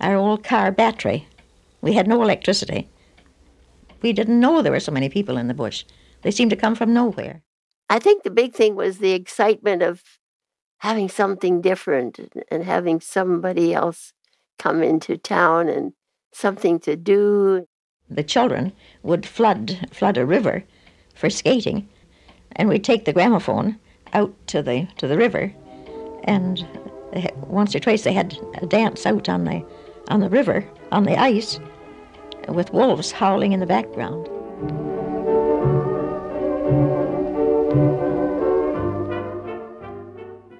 [0.00, 1.26] our old car battery.
[1.80, 2.88] We had no electricity.
[4.02, 5.84] We didn't know there were so many people in the bush.
[6.22, 7.42] They seemed to come from nowhere.
[7.88, 10.02] I think the big thing was the excitement of
[10.78, 12.18] having something different
[12.50, 14.12] and having somebody else
[14.58, 15.92] come into town and
[16.32, 17.66] something to do.
[18.10, 20.64] The children would flood flood a river
[21.14, 21.88] for skating,
[22.56, 23.78] and we'd take the gramophone
[24.12, 25.52] out to the to the river,
[26.24, 26.66] and
[27.46, 29.64] once or twice they had a dance out on the
[30.08, 31.60] on the river on the ice,
[32.48, 34.28] with wolves howling in the background.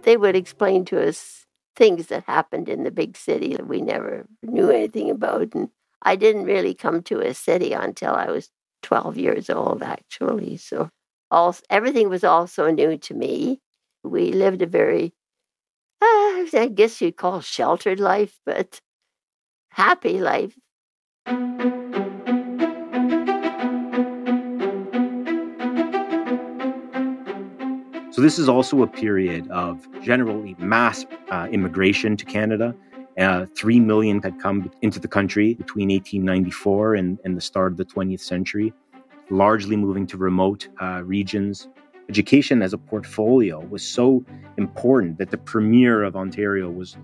[0.02, 4.26] they would explain to us things that happened in the big city that we never
[4.42, 5.54] knew anything about.
[5.54, 5.70] And
[6.02, 8.50] I didn't really come to a city until I was
[8.82, 10.56] 12 years old, actually.
[10.58, 10.90] So
[11.30, 13.60] all, everything was also new to me.
[14.04, 15.14] We lived a very,
[16.02, 18.80] uh, I guess you'd call sheltered life, but
[19.70, 20.58] happy life.
[28.12, 32.74] So, this is also a period of generally mass uh, immigration to Canada.
[33.18, 37.78] Uh, Three million had come into the country between 1894 and, and the start of
[37.78, 38.74] the 20th century,
[39.30, 41.68] largely moving to remote uh, regions.
[42.10, 44.22] Education as a portfolio was so
[44.58, 46.98] important that the Premier of Ontario was,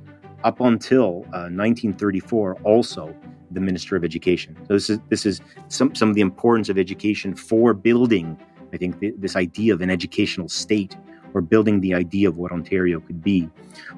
[0.45, 3.15] up until 1934, uh, also
[3.51, 4.57] the Minister of Education.
[4.67, 8.39] So, this is, this is some, some of the importance of education for building
[8.73, 10.97] I think th- this idea of an educational state
[11.35, 13.49] or building the idea of what Ontario could be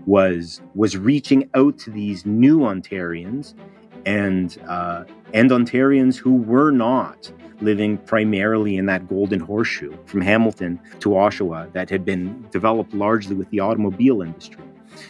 [0.06, 3.54] was was reaching out to these new Ontarians
[4.06, 10.80] and uh, and Ontarians who were not living primarily in that golden horseshoe from Hamilton
[11.00, 14.64] to Oshawa that had been developed largely with the automobile industry.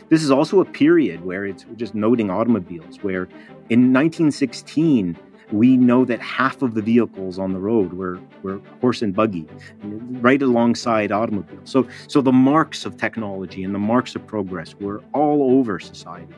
[0.09, 3.25] This is also a period where it's just noting automobiles, where
[3.69, 5.17] in 1916
[5.53, 9.47] we know that half of the vehicles on the road were, were horse and buggy,
[9.83, 11.69] right alongside automobiles.
[11.69, 16.35] So, so the marks of technology and the marks of progress were all over society.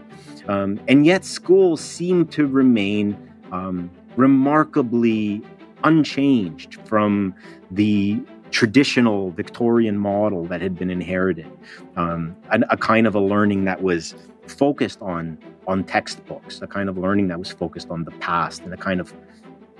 [0.48, 3.16] Um, and yet, schools seem to remain
[3.52, 5.42] um, remarkably
[5.84, 7.34] unchanged from
[7.70, 8.20] the
[8.52, 11.50] traditional Victorian model that had been inherited,
[11.96, 14.14] um, a, kind of a learning that was
[14.46, 18.74] focused on on textbooks, a kind of learning that was focused on the past, and
[18.74, 19.14] a kind of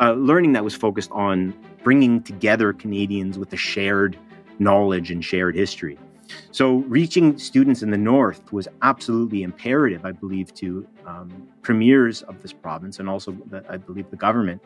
[0.01, 4.17] uh, learning that was focused on bringing together Canadians with a shared
[4.59, 5.99] knowledge and shared history.
[6.51, 12.41] So, reaching students in the North was absolutely imperative, I believe, to um, premiers of
[12.43, 14.63] this province and also, the, I believe, the government,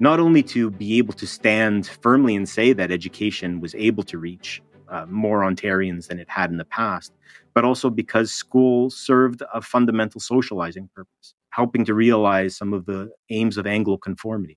[0.00, 4.18] not only to be able to stand firmly and say that education was able to
[4.18, 7.12] reach uh, more Ontarians than it had in the past,
[7.54, 13.10] but also because school served a fundamental socializing purpose, helping to realize some of the
[13.30, 14.56] aims of Anglo conformity.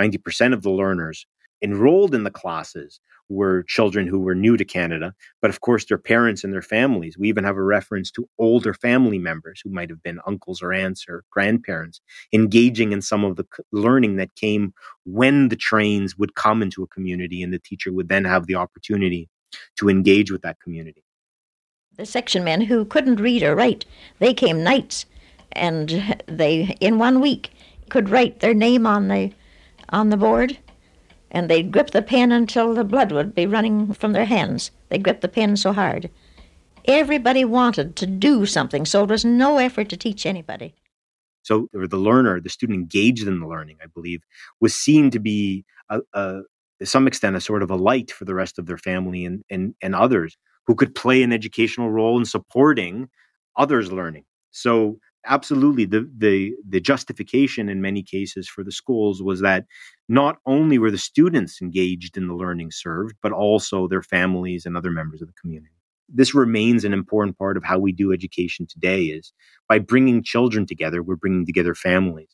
[0.00, 1.26] 90% of the learners
[1.62, 5.98] enrolled in the classes were children who were new to Canada, but of course, their
[5.98, 7.16] parents and their families.
[7.18, 10.72] We even have a reference to older family members who might have been uncles or
[10.72, 12.00] aunts or grandparents
[12.32, 14.72] engaging in some of the learning that came
[15.04, 18.54] when the trains would come into a community and the teacher would then have the
[18.54, 19.28] opportunity
[19.76, 21.04] to engage with that community.
[21.96, 23.84] The section men who couldn't read or write,
[24.20, 25.06] they came nights
[25.52, 27.50] and they, in one week,
[27.88, 29.32] could write their name on the
[29.90, 30.58] on the board
[31.30, 34.70] and they'd grip the pen until the blood would be running from their hands.
[34.88, 36.10] They gripped the pen so hard.
[36.86, 40.74] Everybody wanted to do something, so it was no effort to teach anybody.
[41.42, 44.22] So the learner, the student engaged in the learning, I believe,
[44.60, 46.42] was seen to be, a, a,
[46.80, 49.42] to some extent, a sort of a light for the rest of their family and,
[49.50, 53.08] and, and others who could play an educational role in supporting
[53.56, 54.24] others' learning.
[54.50, 59.64] So absolutely the the the justification in many cases for the schools was that
[60.08, 64.76] not only were the students engaged in the learning served but also their families and
[64.76, 68.66] other members of the community this remains an important part of how we do education
[68.66, 69.32] today is
[69.68, 72.30] by bringing children together, we're bringing together families.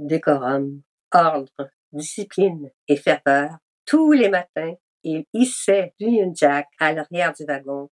[0.00, 0.82] Décorum,
[1.14, 3.58] ordre, discipline et ferveur.
[3.86, 4.74] Tous les matins,
[5.04, 7.90] il hissait l'Union Jack à l'arrière du wagon.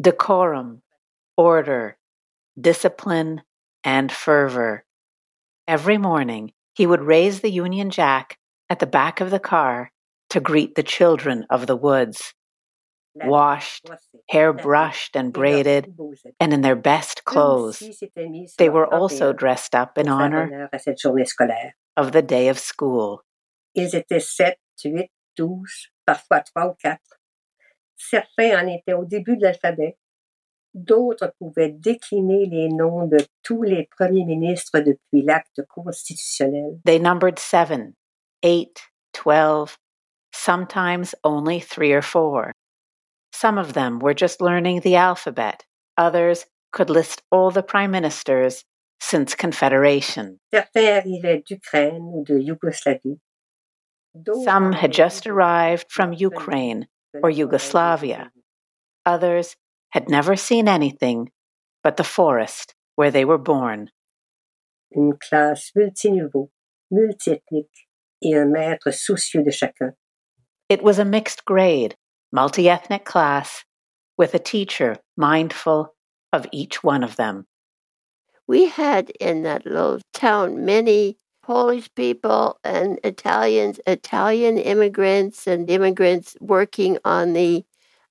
[0.00, 0.82] Decorum,
[1.36, 1.96] order,
[2.60, 3.42] discipline,
[3.82, 4.84] and fervor.
[5.66, 8.38] Every morning, he would raise the Union Jack
[8.68, 9.90] at the back of the car
[10.30, 12.34] to greet the children of the woods.
[13.16, 13.88] Washed,
[14.28, 15.94] hair brushed and braided,
[16.40, 17.80] and in their best clothes.
[18.58, 20.68] They were also dressed up in honor
[21.96, 23.22] of the day of school.
[23.76, 27.18] Ils étaient sept, huit, douze, parfois trois ou quatre.
[27.96, 29.96] Certains en étaient au début de l'alphabet.
[30.74, 36.80] D'autres pouvaient décliner les noms de tous les premiers ministres depuis l'acte constitutionnel.
[36.84, 37.94] They numbered seven,
[38.42, 38.80] eight,
[39.12, 39.78] twelve,
[40.32, 42.52] sometimes only three or four.
[43.32, 45.64] Some of them were just learning the alphabet.
[45.96, 48.64] Others could list all the prime ministers
[49.00, 50.40] since Confederation.
[50.52, 53.20] Certains arrivaient d'Ukraine ou de Yougoslavie.
[54.44, 56.88] Some had just arrived from Ukraine
[57.22, 58.30] or Yugoslavia.
[59.06, 59.56] Others
[59.94, 61.30] had never seen anything
[61.84, 63.90] but the forest where they were born.
[64.94, 66.50] Une classe multiniveau,
[66.92, 67.86] multiethnique
[68.20, 69.92] et un maître soucieux de chacun.
[70.68, 71.94] It was a mixed grade,
[72.32, 73.64] multi ethnic class
[74.18, 75.94] with a teacher mindful
[76.32, 77.46] of each one of them.
[78.48, 86.36] We had in that little town many Polish people and Italians, Italian immigrants, and immigrants
[86.40, 87.64] working on the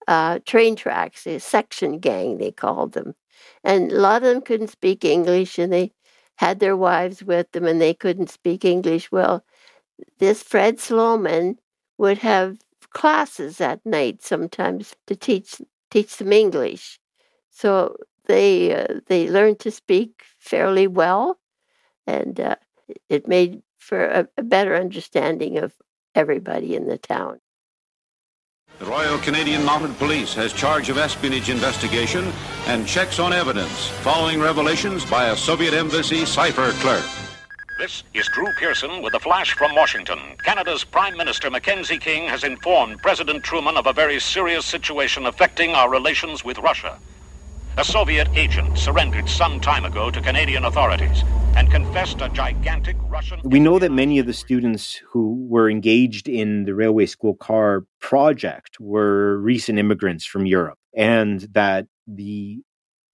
[0.08, 3.16] uh, train tracks, a section gang, they called them.
[3.64, 5.94] And a lot of them couldn't speak English, and they
[6.38, 9.12] had their wives with them, and they couldn't speak English.
[9.12, 9.44] Well,
[10.20, 11.60] this Fred Sloman
[11.98, 12.60] would have
[12.92, 17.00] classes at night sometimes to teach teach them English.
[17.52, 21.40] So they uh, they learned to speak fairly well,
[22.08, 22.58] and uh,
[23.10, 25.74] it made for a, a better understanding of
[26.16, 27.40] everybody in the town.
[28.80, 32.34] The Royal Canadian Mounted Police has charge of espionage investigation
[32.66, 37.06] and checks on evidence following revelations by a Soviet embassy cipher clerk.
[37.78, 40.20] This is Drew Pearson with a flash from Washington.
[40.44, 45.76] Canada's Prime Minister Mackenzie King has informed President Truman of a very serious situation affecting
[45.76, 46.98] our relations with Russia.
[47.76, 51.24] A Soviet agent surrendered some time ago to Canadian authorities
[51.58, 53.42] and confessed a gigantic Russian.
[53.44, 57.86] We know that many of the students who were engaged in the railway school car
[58.00, 62.62] project were recent immigrants from Europe, and that the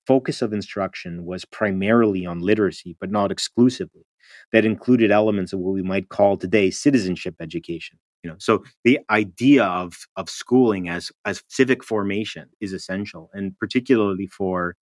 [0.05, 4.03] focus of instruction was primarily on literacy, but not exclusively.
[4.51, 7.97] That included elements of what we might call today citizenship education.
[8.24, 13.57] You know, so the idea of of schooling as as civic formation is essential, and
[13.57, 14.76] particularly for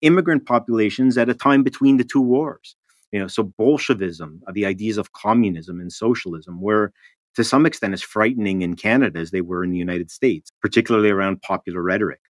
[0.00, 2.76] immigrant populations at a time between the two wars.
[3.12, 6.92] You know, so Bolshevism, uh, the ideas of communism and socialism, were
[7.36, 11.10] to some extent as frightening in Canada as they were in the United States, particularly
[11.10, 12.20] around popular rhetoric.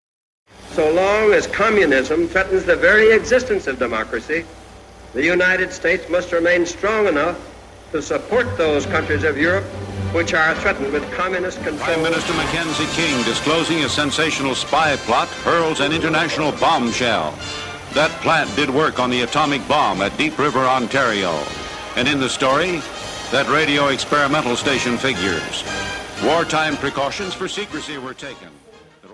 [0.70, 4.44] So long as communism threatens the very existence of democracy,
[5.12, 7.38] the United States must remain strong enough
[7.92, 9.64] to support those countries of Europe
[10.12, 11.78] which are threatened with communist control.
[11.78, 17.32] Prime Minister Mackenzie King disclosing a sensational spy plot hurls an international bombshell.
[17.94, 21.30] That plant did work on the atomic bomb at Deep River, Ontario.
[21.96, 22.80] And in the story,
[23.30, 25.64] that radio experimental station figures.
[26.22, 28.48] Wartime precautions for secrecy were taken.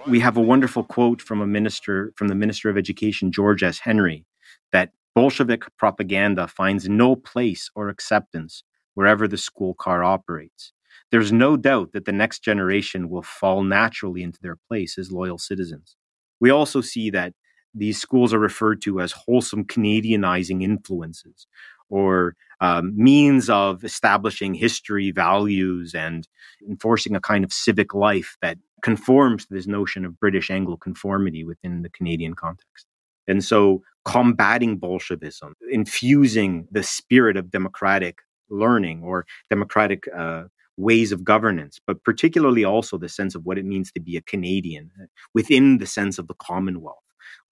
[0.06, 3.80] We have a wonderful quote from a minister, from the Minister of Education, George S.
[3.80, 4.24] Henry,
[4.72, 8.62] that Bolshevik propaganda finds no place or acceptance
[8.94, 10.72] wherever the school car operates.
[11.10, 15.38] There's no doubt that the next generation will fall naturally into their place as loyal
[15.38, 15.96] citizens.
[16.40, 17.32] We also see that
[17.74, 21.46] these schools are referred to as wholesome Canadianizing influences
[21.88, 26.28] or um, means of establishing history, values, and
[26.68, 31.44] enforcing a kind of civic life that conforms to this notion of British Anglo conformity
[31.44, 32.86] within the Canadian context.
[33.26, 40.44] And so, combating Bolshevism, infusing the spirit of democratic learning or democratic uh,
[40.78, 44.22] ways of governance, but particularly also the sense of what it means to be a
[44.22, 46.96] Canadian uh, within the sense of the Commonwealth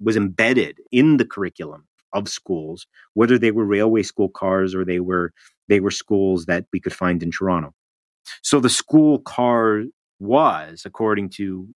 [0.01, 5.01] was embedded in the curriculum of schools, whether they were railway school cars or they
[5.01, 5.33] were
[5.69, 7.75] they were schools that we could find in Toronto.
[8.43, 9.83] So the school car
[10.21, 11.69] was, according to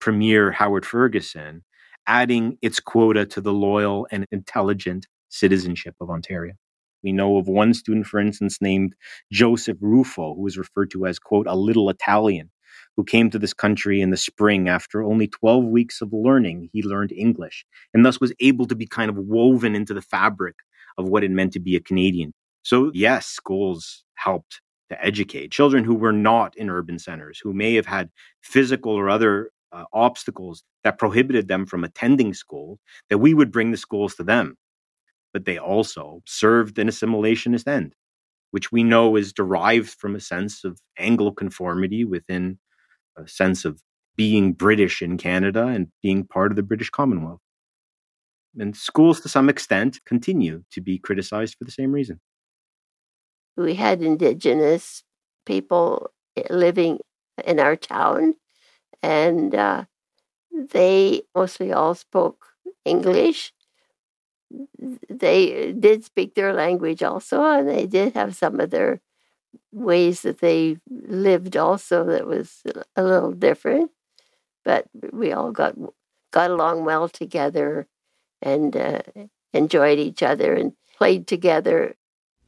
[0.00, 1.64] Premier Howard Ferguson,
[2.06, 6.54] adding its quota to the loyal and intelligent citizenship of Ontario.
[7.02, 8.94] We know of one student, for instance, named
[9.32, 12.50] Joseph Rufo, who was referred to as, quote, a little Italian,
[12.96, 16.68] who came to this country in the spring after only 12 weeks of learning.
[16.72, 20.56] He learned English and thus was able to be kind of woven into the fabric
[20.98, 22.32] of what it meant to be a Canadian.
[22.62, 27.74] So, yes, schools helped to educate children who were not in urban centers, who may
[27.74, 28.10] have had
[28.42, 32.78] physical or other uh, obstacles that prohibited them from attending school,
[33.10, 34.56] that we would bring the schools to them.
[35.32, 37.94] But they also served an assimilationist end,
[38.50, 42.58] which we know is derived from a sense of Anglo conformity within
[43.16, 43.82] a sense of
[44.16, 47.40] being British in Canada and being part of the British Commonwealth.
[48.58, 52.20] And schools, to some extent, continue to be criticized for the same reason.
[53.56, 55.04] We had Indigenous
[55.46, 56.10] people
[56.50, 57.00] living
[57.44, 58.34] in our town,
[59.02, 59.84] and uh,
[60.52, 62.46] they mostly all spoke
[62.84, 63.52] English.
[65.08, 69.00] They did speak their language also, and they did have some of their
[69.72, 72.62] ways that they lived also that was
[72.96, 73.90] a little different.
[74.64, 75.76] But we all got
[76.30, 77.86] got along well together
[78.42, 79.02] and uh,
[79.52, 81.94] enjoyed each other and played together.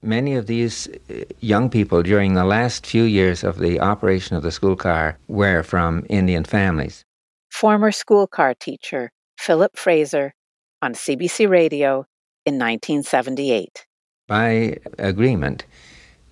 [0.02, 4.42] Many of these uh, young people during the last few years of the operation of
[4.42, 7.04] the school car were from Indian families.
[7.50, 10.34] Former school car teacher Philip Fraser
[10.82, 12.06] on CBC Radio
[12.46, 13.86] in 1978.
[14.26, 15.64] By agreement,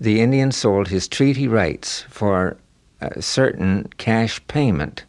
[0.00, 2.56] the Indian sold his treaty rights for
[3.00, 5.04] a certain cash payment.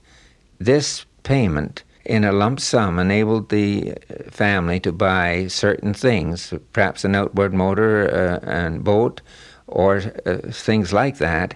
[0.60, 3.94] This payment, in a lump sum, enabled the
[4.30, 9.22] family to buy certain things, perhaps an outboard motor uh, and boat,
[9.68, 11.56] or uh, things like that.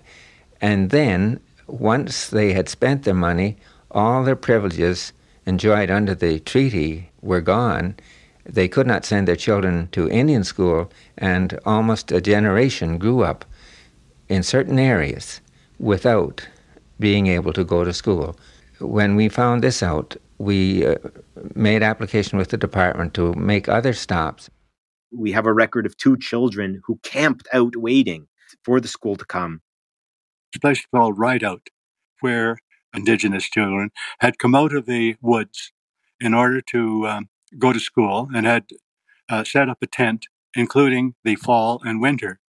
[0.62, 3.58] And then, once they had spent their money,
[3.92, 5.12] all their privileges
[5.46, 7.96] enjoyed under the treaty were gone,
[8.46, 13.46] they could not send their children to Indian school, and almost a generation grew up
[14.28, 15.42] in certain areas
[15.80, 16.48] without
[17.00, 18.36] being able to go to school.
[18.80, 20.96] When we found this out, we uh,
[21.56, 24.50] made application with the department to make other stops.
[25.12, 28.28] We have a record of two children who camped out waiting
[28.66, 29.62] for the school to come.
[30.50, 31.68] It's a place called Rideout,
[32.20, 32.58] where
[32.94, 35.72] Indigenous children had come out of the woods
[36.24, 38.66] in order to um, go to school and had
[39.30, 42.40] uh, set up a tent, including the fall and winter.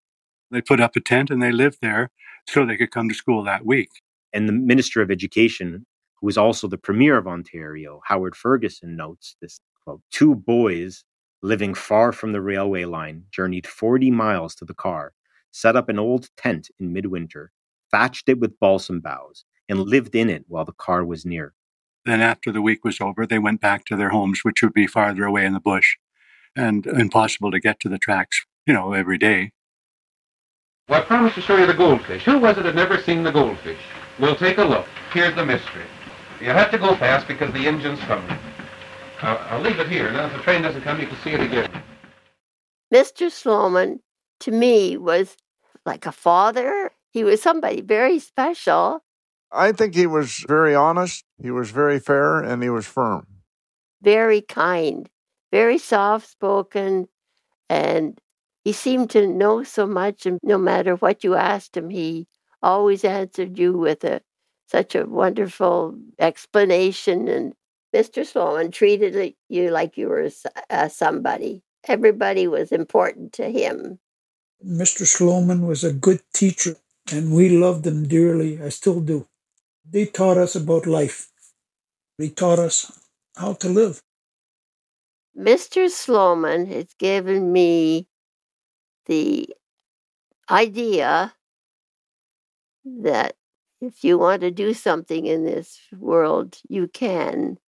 [0.51, 2.11] They put up a tent and they lived there
[2.49, 3.91] so they could come to school that week.
[4.33, 5.87] And the Minister of Education,
[6.21, 11.05] who was also the Premier of Ontario, Howard Ferguson, notes this quote Two boys
[11.43, 15.13] living far from the railway line journeyed 40 miles to the car,
[15.51, 17.51] set up an old tent in midwinter,
[17.91, 21.55] thatched it with balsam boughs, and lived in it while the car was near.
[22.05, 24.87] Then, after the week was over, they went back to their homes, which would be
[24.87, 25.97] farther away in the bush
[26.57, 29.53] and impossible to get to the tracks, you know, every day.
[30.89, 32.25] Well, I promised to show you the goldfish.
[32.25, 33.79] Who was it that never seen the goldfish?
[34.19, 34.87] We'll take a look.
[35.13, 35.85] Here's the mystery.
[36.41, 38.39] You have to go fast because the engine's coming.
[39.23, 40.13] I'll, I'll leave it here.
[40.13, 41.71] Now, if the train doesn't come, you can see it again.
[42.93, 43.31] Mr.
[43.31, 44.01] Sloman,
[44.41, 45.37] to me, was
[45.87, 46.93] like a father.
[47.11, 49.04] He was somebody very special.
[49.55, 53.27] I think he was very honest, he was very fair, and he was firm.
[54.03, 55.09] Very kind,
[55.53, 57.09] very soft spoken,
[57.69, 58.19] and
[58.65, 60.27] he seemed to know so much.
[60.27, 62.27] And no matter what you asked him, he
[62.63, 64.21] always answered you with a
[64.67, 67.29] such a wonderful explanation.
[67.29, 67.55] And
[67.95, 68.27] Mr.
[68.27, 70.29] Sloman treated you like you were
[70.71, 71.63] uh, somebody.
[71.87, 74.01] Everybody was important to him.
[74.67, 75.07] Mr.
[75.07, 76.77] Sloman was a good teacher,
[77.13, 78.61] and we loved him dearly.
[78.61, 79.27] I still do.
[79.89, 81.31] They taught us about life.
[82.19, 82.91] They taught us
[83.37, 84.03] how to live.
[85.37, 85.91] Mr.
[85.91, 88.07] Sloman has given me
[89.07, 89.49] the
[90.51, 91.35] idea
[92.85, 93.35] that
[93.81, 97.59] if you want to do something in this world, you can.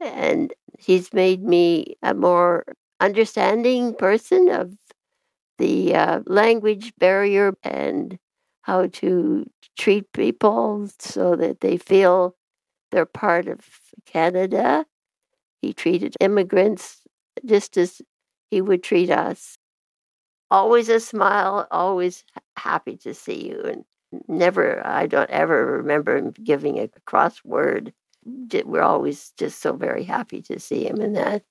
[0.00, 2.64] And he's made me a more
[3.00, 4.72] understanding person of
[5.58, 8.18] the uh, language barrier and
[8.62, 9.46] how to
[9.78, 12.36] treat people so that they feel
[12.90, 13.60] they're part of
[14.06, 14.86] Canada.
[15.62, 16.98] He treated immigrants
[17.44, 18.02] just as
[18.50, 19.58] he would treat us.
[20.50, 22.24] Always a smile, always
[22.56, 23.60] happy to see you.
[23.62, 23.84] And
[24.28, 27.92] never, I don't ever remember him giving a crossword.
[28.24, 31.42] We're always just so very happy to see him in that.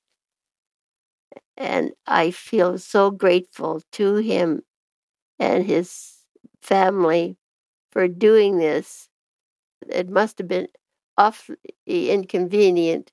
[1.58, 4.62] And I feel so grateful to him
[5.40, 6.11] and his
[6.62, 7.38] family
[7.92, 9.10] for doing this.
[9.90, 10.68] It must have been
[11.18, 11.58] awfully
[11.88, 13.12] inconvenient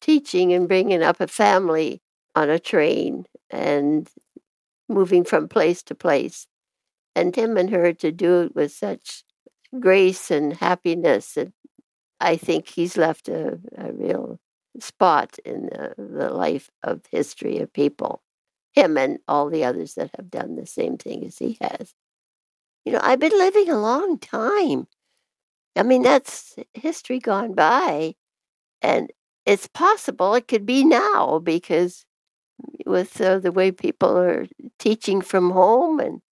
[0.00, 2.02] teaching and bringing up a family
[2.34, 4.08] on a train and
[4.88, 6.46] moving from place to place.
[7.16, 9.24] And him and her to do it with such
[9.80, 11.36] grace and happiness.
[11.36, 11.52] And
[12.20, 14.38] I think he's left a, a real
[14.80, 18.22] spot in the, the life of history of people,
[18.72, 21.94] him and all the others that have done the same thing as he has.
[22.88, 24.86] You know, I've been living a long time.
[25.76, 28.14] I mean, that's history gone by.
[28.82, 29.12] And
[29.46, 32.06] it's possible it could be now because
[32.86, 34.46] with uh, the way people are
[34.78, 36.22] teaching from home and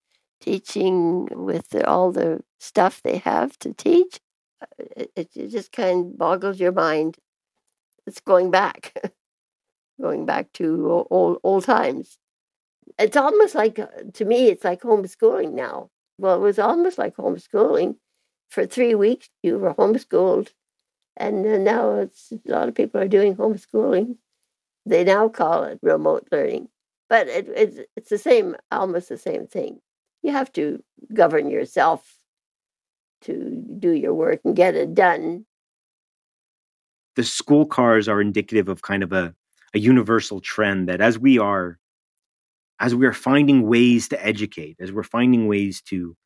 [0.41, 4.21] teaching with all the stuff they have to teach,
[4.63, 4.85] uh,
[5.17, 7.19] it, it just kind of boggles your mind.
[8.07, 8.95] It's going back,
[10.01, 12.19] going back to old old times.
[12.99, 15.91] It's almost like uh, to me, it's like homeschooling now.
[16.19, 17.97] Well, it was almost like homeschooling.
[18.49, 20.53] For three weeks, you were homeschooled,
[21.17, 24.17] and now it's a lot of people are doing homeschooling.
[24.87, 26.69] They now call it remote learning,
[27.09, 29.81] but it, it's it's the same, almost the same thing.
[30.23, 32.17] You have to govern yourself
[33.23, 35.45] to do your work and get it done.
[37.17, 39.35] The school cars are indicative of kind of a,
[39.75, 41.79] a universal trend that as we are
[42.81, 46.17] as we are finding ways to educate, as we're finding ways to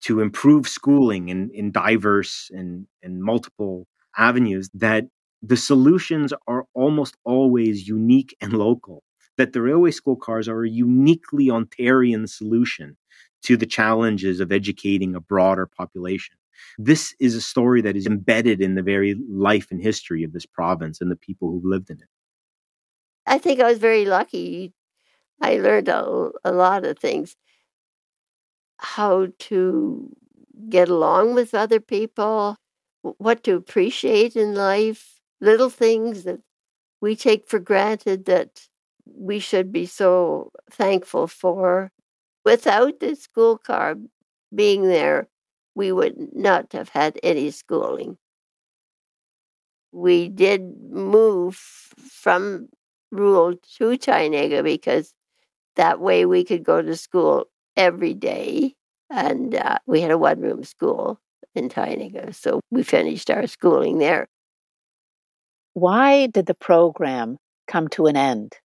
[0.00, 5.04] to improve schooling in, in diverse and, and multiple avenues, that
[5.42, 9.02] the solutions are almost always unique and local.
[9.38, 12.96] That the railway school cars are a uniquely Ontarian solution
[13.42, 16.36] to the challenges of educating a broader population.
[16.76, 20.46] This is a story that is embedded in the very life and history of this
[20.46, 22.08] province and the people who lived in it.
[23.26, 24.72] I think I was very lucky.
[25.40, 27.36] I learned a, a lot of things
[28.78, 30.10] how to
[30.68, 32.56] get along with other people,
[33.02, 36.40] what to appreciate in life, little things that
[37.00, 38.68] we take for granted that
[39.06, 41.92] we should be so thankful for.
[42.44, 43.96] Without the school car
[44.54, 45.28] being there,
[45.74, 48.18] we would not have had any schooling.
[49.92, 52.68] We did move from
[53.10, 55.14] Ruel to Chinaga because
[55.78, 58.74] that way we could go to school every day.
[59.10, 61.18] And uh, we had a one room school
[61.54, 62.34] in Tyniga.
[62.34, 64.26] So we finished our schooling there.
[65.72, 68.56] Why did the program come to an end?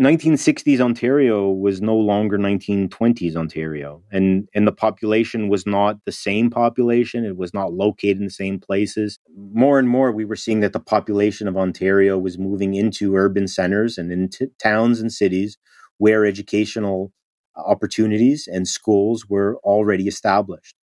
[0.00, 6.48] 1960s Ontario was no longer 1920s Ontario, and and the population was not the same
[6.48, 7.26] population.
[7.26, 9.18] It was not located in the same places.
[9.36, 13.46] More and more, we were seeing that the population of Ontario was moving into urban
[13.46, 15.58] centers and into towns and cities
[15.98, 17.12] where educational
[17.56, 20.74] opportunities and schools were already established.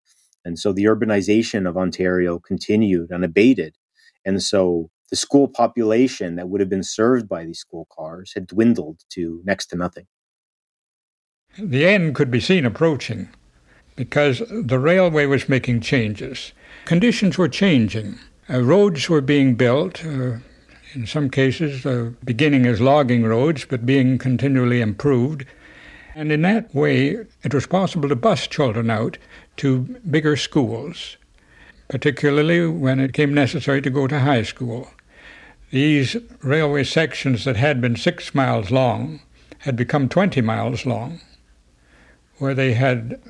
[0.44, 3.76] And so the urbanization of Ontario continued unabated.
[4.26, 8.46] And so the school population that would have been served by these school cars had
[8.46, 10.06] dwindled to next to nothing.
[11.58, 13.28] The end could be seen approaching
[13.94, 16.52] because the railway was making changes.
[16.84, 18.18] Conditions were changing.
[18.48, 20.34] Uh, roads were being built, uh,
[20.94, 25.46] in some cases, uh, beginning as logging roads, but being continually improved.
[26.14, 29.18] And in that way, it was possible to bus children out
[29.56, 29.80] to
[30.10, 31.16] bigger schools,
[31.88, 34.88] particularly when it became necessary to go to high school.
[35.70, 39.20] These railway sections that had been six miles long
[39.60, 41.20] had become 20 miles long,
[42.38, 43.20] where they had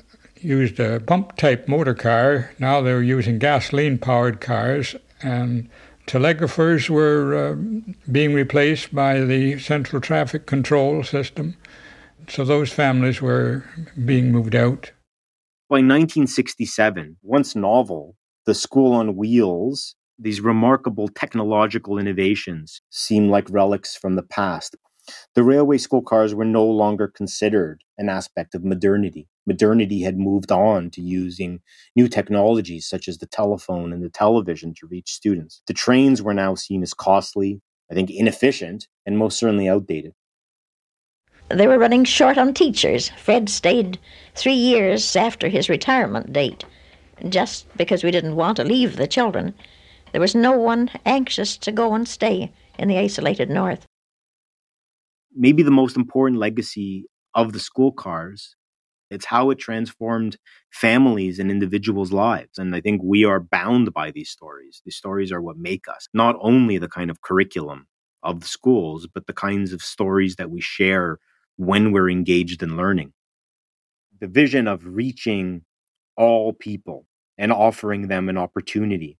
[0.41, 2.51] used a pump type motor car.
[2.59, 5.67] Now they were using gasoline powered cars, and
[6.05, 7.55] telegraphers were uh,
[8.11, 11.57] being replaced by the central traffic control system.
[12.29, 13.65] So those families were
[14.05, 14.91] being moved out.
[15.69, 18.15] By 1967, once novel,
[18.45, 24.75] the school on wheels, these remarkable technological innovations seem like relics from the past.
[25.35, 29.27] The railway school cars were no longer considered an aspect of modernity.
[29.45, 31.61] Modernity had moved on to using
[31.95, 35.61] new technologies such as the telephone and the television to reach students.
[35.67, 40.13] The trains were now seen as costly, I think inefficient, and most certainly outdated
[41.49, 43.09] they were running short on teachers.
[43.17, 43.99] Fred stayed
[44.35, 46.65] three years after his retirement date,
[47.29, 49.53] just because we didn't want to leave the children.
[50.11, 53.85] There was no one anxious to go and stay in the isolated north.
[55.35, 58.55] Maybe the most important legacy of the school cars
[59.09, 60.37] it's how it transformed
[60.71, 62.57] families and individuals' lives.
[62.57, 64.81] And I think we are bound by these stories.
[64.85, 67.87] These stories are what make us, not only the kind of curriculum
[68.23, 71.19] of the schools, but the kinds of stories that we share
[71.55, 73.13] when we're engaged in learning.
[74.19, 75.63] The vision of reaching
[76.17, 77.05] all people
[77.37, 79.17] and offering them an opportunity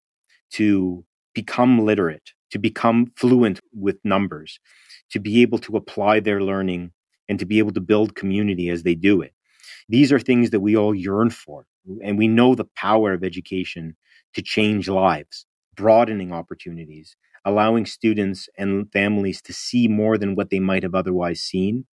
[0.51, 4.59] to become literate, to become fluent with numbers,
[5.11, 6.91] to be able to apply their learning
[7.29, 9.33] and to be able to build community as they do it.
[9.89, 11.65] These are things that we all yearn for.
[12.03, 13.95] And we know the power of education
[14.33, 15.45] to change lives,
[15.75, 21.39] broadening opportunities, allowing students and families to see more than what they might have otherwise
[21.39, 21.85] seen.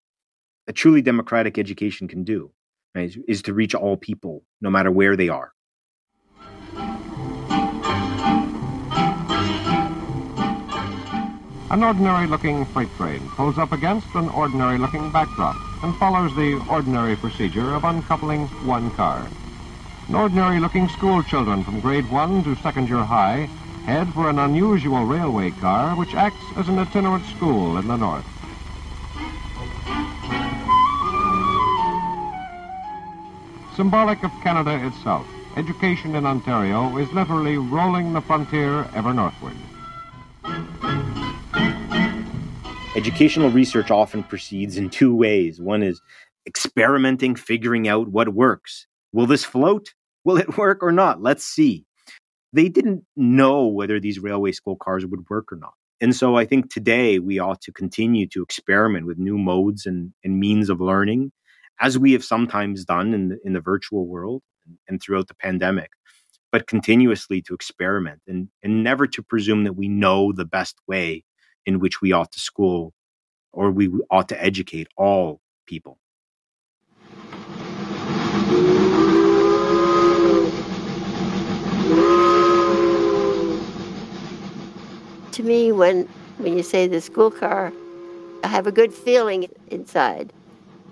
[0.67, 2.51] A truly democratic education can do
[2.95, 5.53] right, is to reach all people, no matter where they are.
[11.75, 16.65] An ordinary looking freight train pulls up against an ordinary looking backdrop and follows the
[16.71, 19.27] ordinary procedure of uncoupling one car.
[20.07, 23.49] An ordinary looking school children from grade one to second year high
[23.87, 28.25] head for an unusual railway car which acts as an itinerant school in the north.
[33.75, 39.57] Symbolic of Canada itself, education in Ontario is literally rolling the frontier ever northward.
[42.97, 45.61] Educational research often proceeds in two ways.
[45.61, 46.01] One is
[46.47, 48.87] experimenting, figuring out what works.
[49.13, 49.95] Will this float?
[50.25, 51.21] Will it work or not?
[51.21, 51.87] Let's see.
[52.53, 55.73] They didn't know whether these railway school cars would work or not.
[56.01, 60.13] And so I think today we ought to continue to experiment with new modes and,
[60.23, 61.33] and means of learning,
[61.81, 64.43] as we have sometimes done in the, in the virtual world
[64.87, 65.91] and throughout the pandemic,
[66.53, 71.25] but continuously to experiment and, and never to presume that we know the best way
[71.67, 72.93] in which we ought to school
[73.53, 75.99] or we ought to educate all people.
[85.33, 86.09] To me, when
[86.39, 87.73] when you say the school car,
[88.43, 90.33] I have a good feeling inside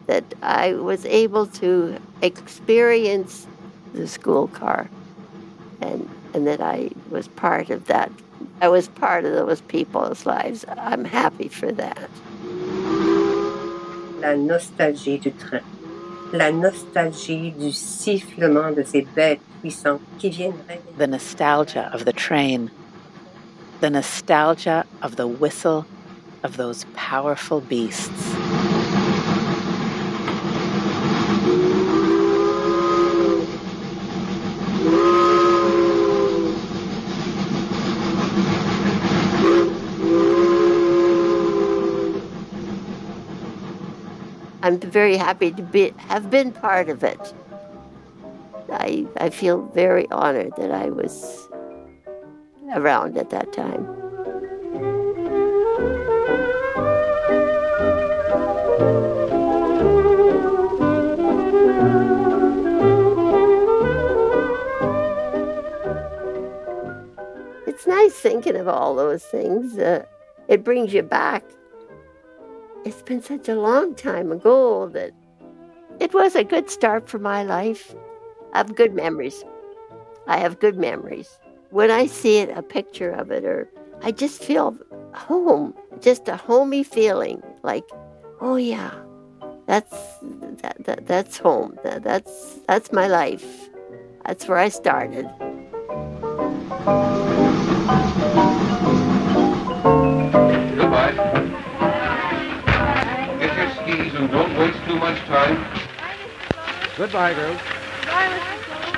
[0.06, 3.46] that I was able to experience
[3.92, 4.88] the school car
[5.80, 8.10] and and that I was part of that
[8.62, 10.64] I was part of those people's lives.
[10.68, 12.08] I'm happy for that.
[14.20, 15.64] La nostalgie du train.
[16.32, 20.54] La nostalgie du sifflement de ces bêtes puissantes qui viennent
[20.96, 22.70] The nostalgia of the train.
[23.80, 25.84] The nostalgia of the whistle
[26.44, 28.41] of those powerful beasts.
[44.64, 47.34] I'm very happy to be have been part of it.
[48.70, 51.48] I I feel very honored that I was
[52.72, 53.84] around at that time.
[67.66, 69.76] It's nice thinking of all those things.
[69.76, 70.06] Uh,
[70.46, 71.42] it brings you back
[72.84, 75.12] it's been such a long time ago that
[76.00, 77.94] it was a good start for my life.
[78.52, 79.44] I have good memories.
[80.26, 81.38] I have good memories.
[81.70, 83.68] When I see it, a picture of it, or
[84.02, 84.76] I just feel
[85.14, 87.84] home, just a homey feeling, like,
[88.40, 88.92] oh yeah,
[89.66, 89.96] that's
[90.62, 91.78] that, that that's home.
[91.84, 93.70] That, that's that's my life.
[94.26, 95.28] That's where I started.
[100.92, 101.61] Don't
[105.12, 105.82] waste too much time.
[106.96, 107.60] Goodbye, girls.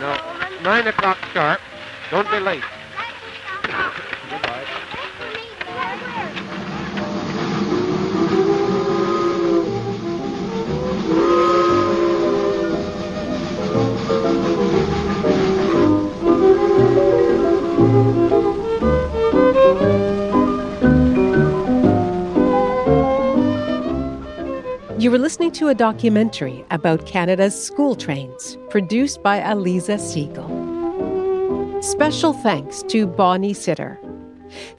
[0.00, 0.16] No,
[0.62, 1.60] nine o'clock sharp.
[2.10, 2.62] Don't be late.
[4.30, 4.63] Goodbye.
[25.04, 30.48] You were listening to a documentary about Canada's school trains, produced by Alisa Siegel.
[31.82, 34.00] Special thanks to Bonnie Sitter.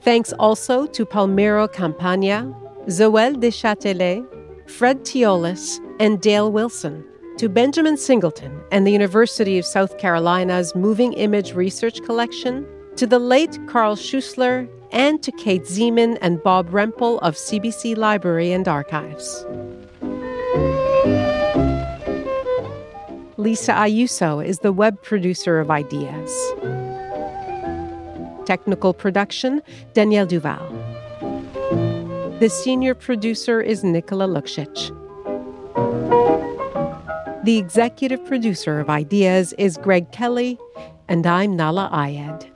[0.00, 2.52] Thanks also to Palmiro Campagna,
[2.88, 4.26] Zoel Deschatelet,
[4.68, 7.04] Fred Teolis, and Dale Wilson,
[7.38, 12.66] to Benjamin Singleton and the University of South Carolina's Moving Image Research Collection,
[12.96, 18.50] to the late Carl Schuessler, and to Kate Zeman and Bob Rempel of CBC Library
[18.50, 19.46] and Archives.
[23.38, 26.32] Lisa Ayuso is the web producer of Ideas.
[28.46, 29.60] Technical production,
[29.92, 30.66] Danielle Duval.
[32.40, 34.90] The senior producer is Nicola Luksic.
[37.44, 40.58] The executive producer of Ideas is Greg Kelly,
[41.06, 42.55] and I'm Nahlah Ayed.